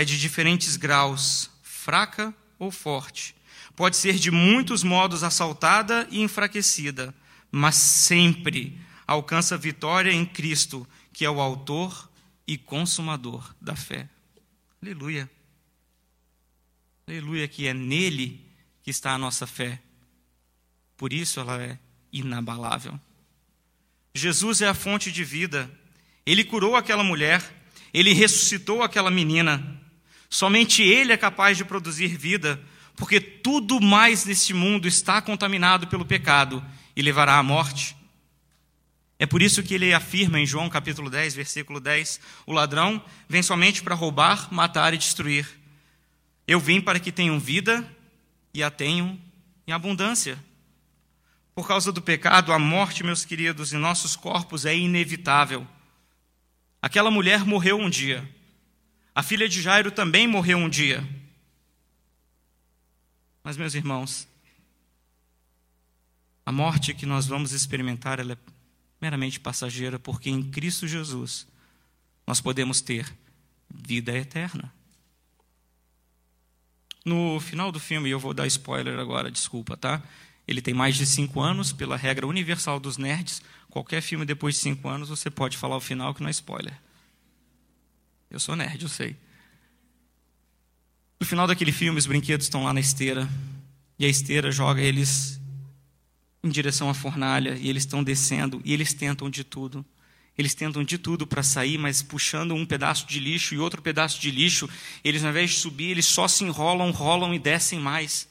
é 0.02 0.06
de 0.06 0.20
diferentes 0.20 0.78
graus, 0.78 1.50
fraca 1.62 2.34
ou 2.58 2.72
forte. 2.72 3.36
Pode 3.76 3.96
ser 3.96 4.16
de 4.16 4.32
muitos 4.32 4.84
modos 4.84 5.24
assaltada 5.24 6.08
e 6.10 6.22
enfraquecida, 6.22 7.14
mas 7.52 7.76
sempre 7.76 8.82
alcança 9.06 9.56
vitória 9.56 10.12
em 10.12 10.26
Cristo, 10.26 10.88
que 11.14 11.24
é 11.24 11.30
o 11.30 11.40
autor 11.40 12.10
e 12.48 12.58
consumador 12.58 13.56
da 13.62 13.76
fé. 13.76 14.10
Aleluia. 14.82 15.30
Aleluia, 17.08 17.48
que 17.48 17.68
é 17.68 17.74
nele 17.74 18.44
que 18.82 18.90
está 18.90 19.12
a 19.12 19.20
nossa 19.20 19.46
fé. 19.46 19.80
Por 20.98 21.14
isso 21.14 21.40
ela 21.40 21.62
é 21.62 21.78
inabalável. 22.12 23.00
Jesus 24.16 24.62
é 24.62 24.68
a 24.68 24.74
fonte 24.74 25.12
de 25.12 25.24
vida. 25.24 25.70
Ele 26.26 26.44
curou 26.44 26.76
aquela 26.76 27.04
mulher, 27.04 27.44
ele 27.94 28.14
ressuscitou 28.14 28.82
aquela 28.82 29.12
menina. 29.12 29.81
Somente 30.32 30.82
ele 30.82 31.12
é 31.12 31.18
capaz 31.18 31.58
de 31.58 31.66
produzir 31.66 32.08
vida, 32.18 32.58
porque 32.96 33.20
tudo 33.20 33.82
mais 33.82 34.24
neste 34.24 34.54
mundo 34.54 34.88
está 34.88 35.22
contaminado 35.22 35.88
pelo 35.88 36.06
pecado 36.06 36.64
e 36.96 37.02
levará 37.02 37.38
à 37.38 37.44
morte. 37.44 37.98
É 39.20 39.26
por 39.26 39.42
isso 39.42 39.62
que 39.62 39.74
ele 39.74 39.94
afirma 39.94 40.40
em 40.40 40.46
João 40.46 40.70
capítulo 40.70 41.10
10, 41.10 41.36
versículo 41.36 41.82
10: 41.82 42.22
O 42.46 42.54
ladrão 42.54 43.04
vem 43.28 43.44
somente 43.44 43.84
para 43.84 43.94
roubar, 43.94 44.48
matar 44.54 44.94
e 44.94 44.98
destruir. 44.98 45.46
Eu 46.48 46.62
vim 46.62 46.80
para 46.80 47.00
que 47.00 47.12
tenham 47.12 47.38
vida 47.38 47.86
e 48.54 48.64
a 48.64 48.72
tenham 48.72 49.20
em 49.68 49.74
abundância. 49.74 50.40
Por 51.54 51.68
causa 51.68 51.92
do 51.92 52.02
pecado, 52.02 52.54
a 52.54 52.58
morte, 52.58 53.04
meus 53.04 53.26
queridos, 53.26 53.74
em 53.74 53.78
nossos 53.78 54.16
corpos 54.16 54.66
é 54.66 54.74
inevitável. 54.74 55.68
Aquela 56.82 57.12
mulher 57.12 57.44
morreu 57.44 57.78
um 57.78 57.90
dia. 57.90 58.28
A 59.14 59.22
filha 59.22 59.48
de 59.48 59.62
Jairo 59.62 59.92
também 59.92 60.28
morreu 60.28 60.58
um 60.58 60.70
dia. 60.70 61.08
Mas, 63.44 63.58
meus 63.58 63.74
irmãos, 63.74 64.28
a 66.46 66.52
morte 66.52 66.94
que 66.94 67.06
nós 67.06 67.28
vamos 67.28 67.52
experimentar 67.52 68.20
é 68.20 68.38
meramente 69.02 69.40
passageira, 69.40 70.00
porque 70.00 70.30
em 70.30 70.44
Cristo 70.44 70.88
Jesus 70.88 71.48
nós 72.26 72.40
podemos 72.40 72.82
ter 72.82 73.12
vida 73.70 74.16
eterna. 74.16 74.72
No 77.04 77.40
final 77.40 77.72
do 77.72 77.80
filme, 77.80 78.10
eu 78.10 78.20
vou 78.20 78.34
dar 78.34 78.46
spoiler 78.48 79.00
agora, 79.00 79.32
desculpa, 79.32 79.76
tá? 79.76 80.02
Ele 80.48 80.62
tem 80.62 80.74
mais 80.74 80.96
de 80.96 81.06
cinco 81.06 81.42
anos, 81.42 81.74
pela 81.74 81.98
regra 81.98 82.28
universal 82.28 82.80
dos 82.80 82.98
nerds. 82.98 83.42
Qualquer 83.70 84.02
filme 84.02 84.26
depois 84.26 84.56
de 84.56 84.62
cinco 84.62 84.88
anos, 84.88 85.10
você 85.10 85.30
pode 85.30 85.58
falar 85.58 85.78
o 85.78 85.82
final 85.82 86.14
que 86.14 86.22
não 86.22 86.28
é 86.28 86.32
spoiler. 86.32 86.80
Eu 88.32 88.40
sou 88.40 88.56
nerd, 88.56 88.82
eu 88.82 88.90
sei. 88.90 89.18
No 91.20 91.26
final 91.26 91.46
daquele 91.46 91.74
filme, 91.74 92.00
os 92.00 92.06
brinquedos 92.06 92.46
estão 92.46 92.64
lá 92.64 92.74
na 92.74 92.80
esteira. 92.80 93.30
E 94.00 94.06
a 94.06 94.08
esteira 94.08 94.52
joga 94.52 94.82
eles 94.82 95.40
em 96.42 96.50
direção 96.50 96.90
à 96.90 96.94
fornalha. 96.94 97.58
E 97.60 97.70
eles 97.70 97.84
estão 97.84 98.02
descendo. 98.02 98.62
E 98.64 98.74
eles 98.74 98.94
tentam 98.94 99.30
de 99.30 99.44
tudo. 99.44 99.86
Eles 100.38 100.56
tentam 100.56 100.82
de 100.82 100.98
tudo 100.98 101.28
para 101.28 101.44
sair, 101.44 101.78
mas 101.78 102.02
puxando 102.02 102.56
um 102.56 102.66
pedaço 102.66 103.06
de 103.06 103.20
lixo 103.20 103.54
e 103.54 103.60
outro 103.60 103.82
pedaço 103.82 104.20
de 104.20 104.32
lixo. 104.32 104.68
Eles, 105.04 105.24
ao 105.24 105.30
invés 105.30 105.52
de 105.52 105.58
subir, 105.58 105.92
eles 105.92 106.06
só 106.06 106.26
se 106.26 106.46
enrolam, 106.46 106.90
rolam 106.90 107.34
e 107.34 107.40
descem 107.40 107.80
mais. 107.80 108.30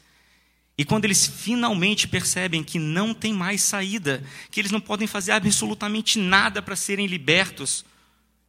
E 0.79 0.85
quando 0.85 1.05
eles 1.05 1.27
finalmente 1.27 2.09
percebem 2.09 2.65
que 2.65 2.79
não 2.79 3.13
tem 3.13 3.35
mais 3.35 3.61
saída, 3.61 4.25
que 4.51 4.59
eles 4.59 4.73
não 4.73 4.81
podem 4.81 5.07
fazer 5.07 5.33
absolutamente 5.33 6.19
nada 6.19 6.63
para 6.63 6.75
serem 6.75 7.07
libertos, 7.07 7.85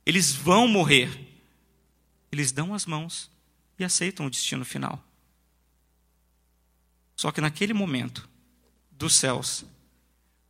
eles 0.05 0.31
vão 0.31 0.65
morrer. 0.65 1.30
Eles 2.31 2.51
dão 2.51 2.73
as 2.73 2.85
mãos 2.85 3.29
e 3.77 3.83
aceitam 3.83 4.25
o 4.25 4.29
destino 4.29 4.63
final. 4.63 5.03
Só 7.15 7.31
que 7.31 7.41
naquele 7.41 7.73
momento, 7.73 8.27
dos 8.91 9.15
céus, 9.15 9.65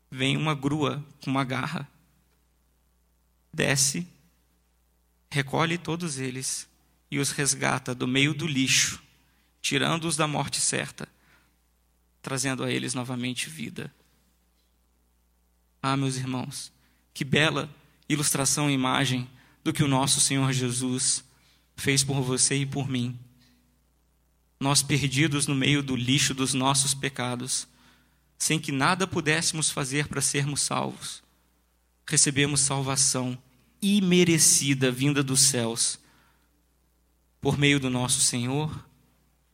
vem 0.10 0.38
uma 0.38 0.54
grua 0.54 1.04
com 1.24 1.30
uma 1.30 1.44
garra, 1.44 1.88
desce, 3.54 4.08
recolhe 5.30 5.78
todos 5.78 6.18
eles 6.18 6.68
e 7.10 7.20
os 7.20 7.32
resgata 7.32 7.94
do 7.96 8.08
meio 8.08 8.34
do 8.34 8.48
lixo, 8.48 9.02
tirando-os 9.62 10.16
da 10.16 10.28
morte 10.28 10.60
certa 10.60 11.08
trazendo 12.22 12.64
a 12.64 12.72
eles 12.72 12.94
novamente 12.94 13.50
vida. 13.50 13.94
Ah, 15.82 15.98
meus 15.98 16.16
irmãos, 16.16 16.72
que 17.14 17.26
bela 17.26 17.70
ilustração 18.08 18.70
e 18.70 18.74
imagem 18.74 19.28
do 19.64 19.74
que 19.74 19.84
o 19.84 19.88
nosso 19.88 20.20
Senhor 20.20 20.52
Jesus 20.54 21.24
fez 21.76 22.04
por 22.04 22.22
você 22.22 22.56
e 22.56 22.66
por 22.66 22.88
mim. 22.88 23.18
Nós 24.60 24.84
perdidos 24.84 25.48
no 25.48 25.56
meio 25.56 25.82
do 25.82 25.96
lixo 25.96 26.34
dos 26.34 26.54
nossos 26.54 26.94
pecados, 26.94 27.68
sem 28.38 28.60
que 28.60 28.72
nada 28.72 29.08
pudéssemos 29.08 29.70
fazer 29.70 30.08
para 30.08 30.22
sermos 30.22 30.62
salvos, 30.62 31.24
recebemos 32.06 32.62
salvação 32.62 33.38
imerecida 33.82 34.92
vinda 34.92 35.24
dos 35.24 35.40
céus, 35.42 36.00
por 37.40 37.58
meio 37.58 37.80
do 37.80 37.90
nosso 37.90 38.22
Senhor, 38.22 38.86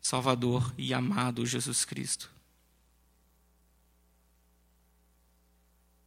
Salvador 0.01 0.73
e 0.77 0.93
amado 0.93 1.45
Jesus 1.45 1.85
Cristo. 1.85 2.29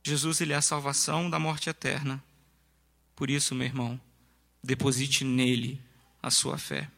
Jesus 0.03 0.41
ele 0.41 0.53
é 0.53 0.57
a 0.57 0.63
salvação 0.63 1.29
da 1.29 1.39
morte 1.39 1.69
eterna. 1.69 2.23
Por 3.15 3.29
isso, 3.29 3.55
meu 3.55 3.67
irmão, 3.67 4.01
deposite 4.63 5.25
nele 5.25 5.81
a 6.23 6.31
sua 6.31 6.59
fé. 6.59 6.91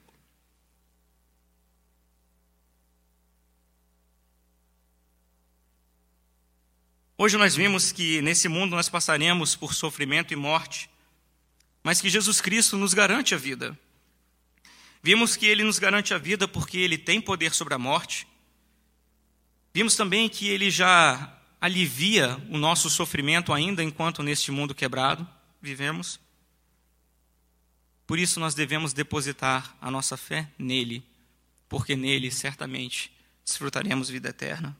Hoje 7.16 7.36
nós 7.36 7.54
vimos 7.54 7.92
que 7.92 8.20
nesse 8.20 8.48
mundo 8.48 8.74
nós 8.74 8.88
passaremos 8.88 9.54
por 9.54 9.74
sofrimento 9.74 10.32
e 10.32 10.36
morte, 10.36 10.90
mas 11.82 12.00
que 12.00 12.10
Jesus 12.10 12.40
Cristo 12.40 12.76
nos 12.76 12.94
garante 12.94 13.34
a 13.34 13.38
vida. 13.38 13.78
Vimos 15.02 15.36
que 15.36 15.46
ele 15.46 15.62
nos 15.62 15.78
garante 15.78 16.12
a 16.12 16.18
vida 16.18 16.48
porque 16.48 16.78
ele 16.78 16.98
tem 16.98 17.20
poder 17.20 17.52
sobre 17.52 17.74
a 17.74 17.78
morte. 17.78 18.26
Vimos 19.72 19.94
também 19.94 20.28
que 20.28 20.48
ele 20.48 20.70
já 20.70 21.38
alivia 21.60 22.36
o 22.50 22.58
nosso 22.58 22.90
sofrimento 22.90 23.52
ainda 23.52 23.84
enquanto 23.84 24.22
neste 24.22 24.50
mundo 24.50 24.74
quebrado 24.74 25.24
vivemos. 25.60 26.18
Por 28.12 28.18
isso 28.18 28.38
nós 28.38 28.54
devemos 28.54 28.92
depositar 28.92 29.74
a 29.80 29.90
nossa 29.90 30.18
fé 30.18 30.46
nele, 30.58 31.02
porque 31.66 31.96
nele 31.96 32.30
certamente 32.30 33.10
desfrutaremos 33.42 34.10
vida 34.10 34.28
eterna. 34.28 34.76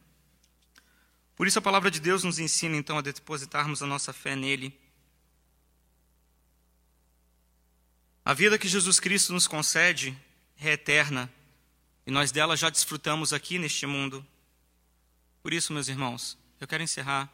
Por 1.35 1.47
isso 1.47 1.59
a 1.59 1.63
palavra 1.63 1.91
de 1.91 1.99
Deus 1.99 2.25
nos 2.25 2.39
ensina 2.39 2.77
então 2.77 2.99
a 2.99 3.01
depositarmos 3.01 3.83
a 3.83 3.87
nossa 3.87 4.13
fé 4.13 4.37
nele. 4.37 4.79
A 8.23 8.35
vida 8.35 8.59
que 8.59 8.69
Jesus 8.69 9.01
Cristo 9.01 9.33
nos 9.33 9.47
concede 9.47 10.15
é 10.61 10.73
eterna 10.73 11.33
e 12.07 12.11
nós 12.11 12.33
dela 12.33 12.55
já 12.55 12.69
desfrutamos 12.69 13.33
aqui 13.33 13.59
neste 13.59 13.87
mundo. 13.87 14.23
Por 15.43 15.55
isso, 15.55 15.73
meus 15.73 15.89
irmãos, 15.89 16.37
eu 16.61 16.69
quero 16.69 16.83
encerrar 16.83 17.33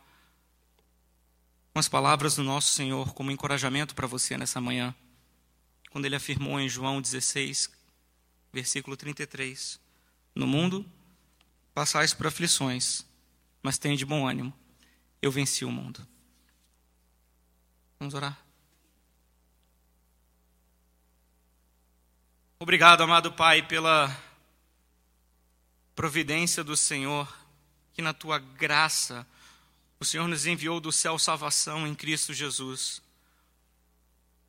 com 1.72 1.80
as 1.80 1.88
palavras 1.88 2.36
do 2.36 2.44
nosso 2.44 2.70
Senhor 2.70 3.12
como 3.14 3.32
encorajamento 3.32 3.96
para 3.96 4.06
você 4.06 4.38
nessa 4.38 4.60
manhã, 4.60 4.94
quando 5.90 6.04
ele 6.04 6.16
afirmou 6.16 6.60
em 6.60 6.68
João 6.68 7.00
16, 7.00 7.70
versículo 8.52 8.96
33: 8.96 9.80
No 10.34 10.46
mundo 10.46 10.84
passais 11.74 12.12
por 12.12 12.26
aflições, 12.26 13.06
mas 13.62 13.78
tenha 13.78 13.96
de 13.96 14.04
bom 14.04 14.26
ânimo, 14.26 14.52
eu 15.20 15.30
venci 15.30 15.64
o 15.64 15.70
mundo. 15.70 16.06
Vamos 17.98 18.14
orar. 18.14 18.38
Obrigado, 22.60 23.02
amado 23.02 23.32
Pai, 23.32 23.66
pela 23.66 24.16
providência 25.94 26.64
do 26.64 26.76
Senhor 26.76 27.32
que 27.92 28.02
na 28.02 28.12
tua 28.12 28.38
graça 28.38 29.26
o 29.98 30.04
Senhor 30.04 30.28
nos 30.28 30.46
enviou 30.46 30.78
do 30.80 30.92
céu 30.92 31.18
salvação 31.18 31.86
em 31.86 31.94
Cristo 31.94 32.32
Jesus, 32.32 33.02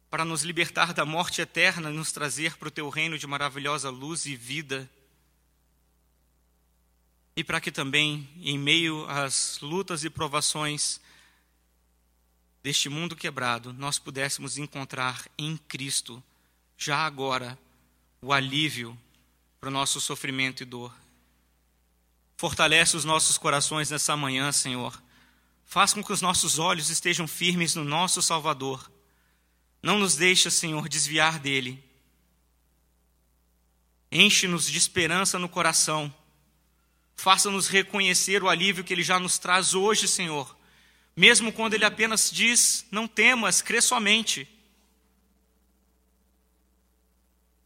para 0.09 0.25
nos 0.25 0.43
libertar 0.43 0.93
da 0.93 1.05
morte 1.05 1.41
eterna 1.41 1.89
e 1.89 1.93
nos 1.93 2.11
trazer 2.11 2.57
para 2.57 2.67
o 2.67 2.71
teu 2.71 2.89
reino 2.89 3.17
de 3.17 3.27
maravilhosa 3.27 3.89
luz 3.89 4.25
e 4.25 4.35
vida. 4.35 4.89
E 7.35 7.43
para 7.43 7.61
que 7.61 7.71
também, 7.71 8.27
em 8.41 8.57
meio 8.57 9.05
às 9.07 9.59
lutas 9.61 10.03
e 10.03 10.09
provações 10.09 10.99
deste 12.63 12.89
mundo 12.89 13.15
quebrado, 13.15 13.71
nós 13.73 13.99
pudéssemos 13.99 14.57
encontrar 14.57 15.25
em 15.37 15.55
Cristo, 15.55 16.21
já 16.77 17.05
agora, 17.05 17.57
o 18.21 18.33
alívio 18.33 18.97
para 19.59 19.69
o 19.69 19.71
nosso 19.71 20.01
sofrimento 20.01 20.63
e 20.63 20.65
dor. 20.65 20.93
Fortalece 22.35 22.97
os 22.97 23.05
nossos 23.05 23.37
corações 23.37 23.89
nessa 23.89 24.15
manhã, 24.17 24.51
Senhor. 24.51 25.01
Faz 25.65 25.93
com 25.93 26.03
que 26.03 26.11
os 26.11 26.21
nossos 26.21 26.57
olhos 26.57 26.89
estejam 26.89 27.27
firmes 27.27 27.75
no 27.75 27.83
nosso 27.83 28.21
Salvador. 28.21 28.89
Não 29.81 29.97
nos 29.97 30.15
deixa, 30.15 30.49
Senhor, 30.49 30.89
desviar 30.89 31.39
dele. 31.39 31.83
Enche-nos 34.11 34.69
de 34.69 34.77
esperança 34.77 35.39
no 35.39 35.47
coração. 35.47 36.13
Faça-nos 37.15 37.67
reconhecer 37.67 38.43
o 38.43 38.49
alívio 38.49 38.83
que 38.83 38.93
ele 38.93 39.03
já 39.03 39.19
nos 39.19 39.37
traz 39.37 39.73
hoje, 39.73 40.07
Senhor. 40.07 40.57
Mesmo 41.15 41.51
quando 41.51 41.73
ele 41.73 41.85
apenas 41.85 42.29
diz: 42.31 42.85
Não 42.91 43.07
temas, 43.07 43.61
crê 43.61 43.81
somente. 43.81 44.47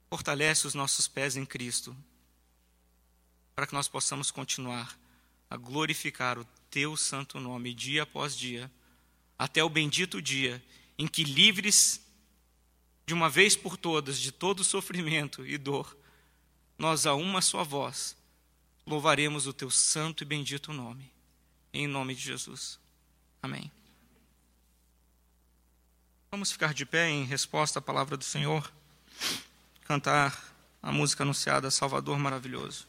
Fortalece 0.09 0.67
os 0.67 0.73
nossos 0.73 1.07
pés 1.07 1.35
em 1.35 1.45
Cristo 1.45 1.95
para 3.55 3.67
que 3.67 3.73
nós 3.73 3.87
possamos 3.87 4.31
continuar 4.31 4.97
a 5.49 5.55
glorificar 5.55 6.39
o 6.39 6.45
teu 6.69 6.97
santo 6.97 7.39
nome 7.39 7.73
dia 7.73 8.03
após 8.03 8.35
dia, 8.35 8.71
até 9.37 9.63
o 9.63 9.69
bendito 9.69 10.21
dia 10.21 10.63
em 10.97 11.07
que, 11.07 11.23
livres 11.23 12.02
de 13.05 13.13
uma 13.13 13.29
vez 13.29 13.55
por 13.55 13.77
todas 13.77 14.19
de 14.19 14.31
todo 14.31 14.63
sofrimento 14.63 15.45
e 15.45 15.57
dor, 15.57 15.97
nós 16.77 17.05
a 17.05 17.13
uma 17.13 17.41
só 17.41 17.63
voz 17.63 18.15
louvaremos 18.85 19.47
o 19.47 19.53
teu 19.53 19.69
santo 19.69 20.23
e 20.23 20.25
bendito 20.25 20.73
nome. 20.73 21.11
Em 21.73 21.87
nome 21.87 22.13
de 22.13 22.21
Jesus. 22.21 22.79
Amém. 23.41 23.71
Vamos 26.31 26.51
ficar 26.51 26.73
de 26.73 26.85
pé 26.85 27.09
em 27.09 27.25
resposta 27.25 27.79
à 27.79 27.81
palavra 27.81 28.17
do 28.17 28.23
Senhor, 28.23 28.71
cantar 29.85 30.53
a 30.81 30.91
música 30.91 31.23
anunciada 31.23 31.71
Salvador 31.71 32.17
Maravilhoso. 32.17 32.87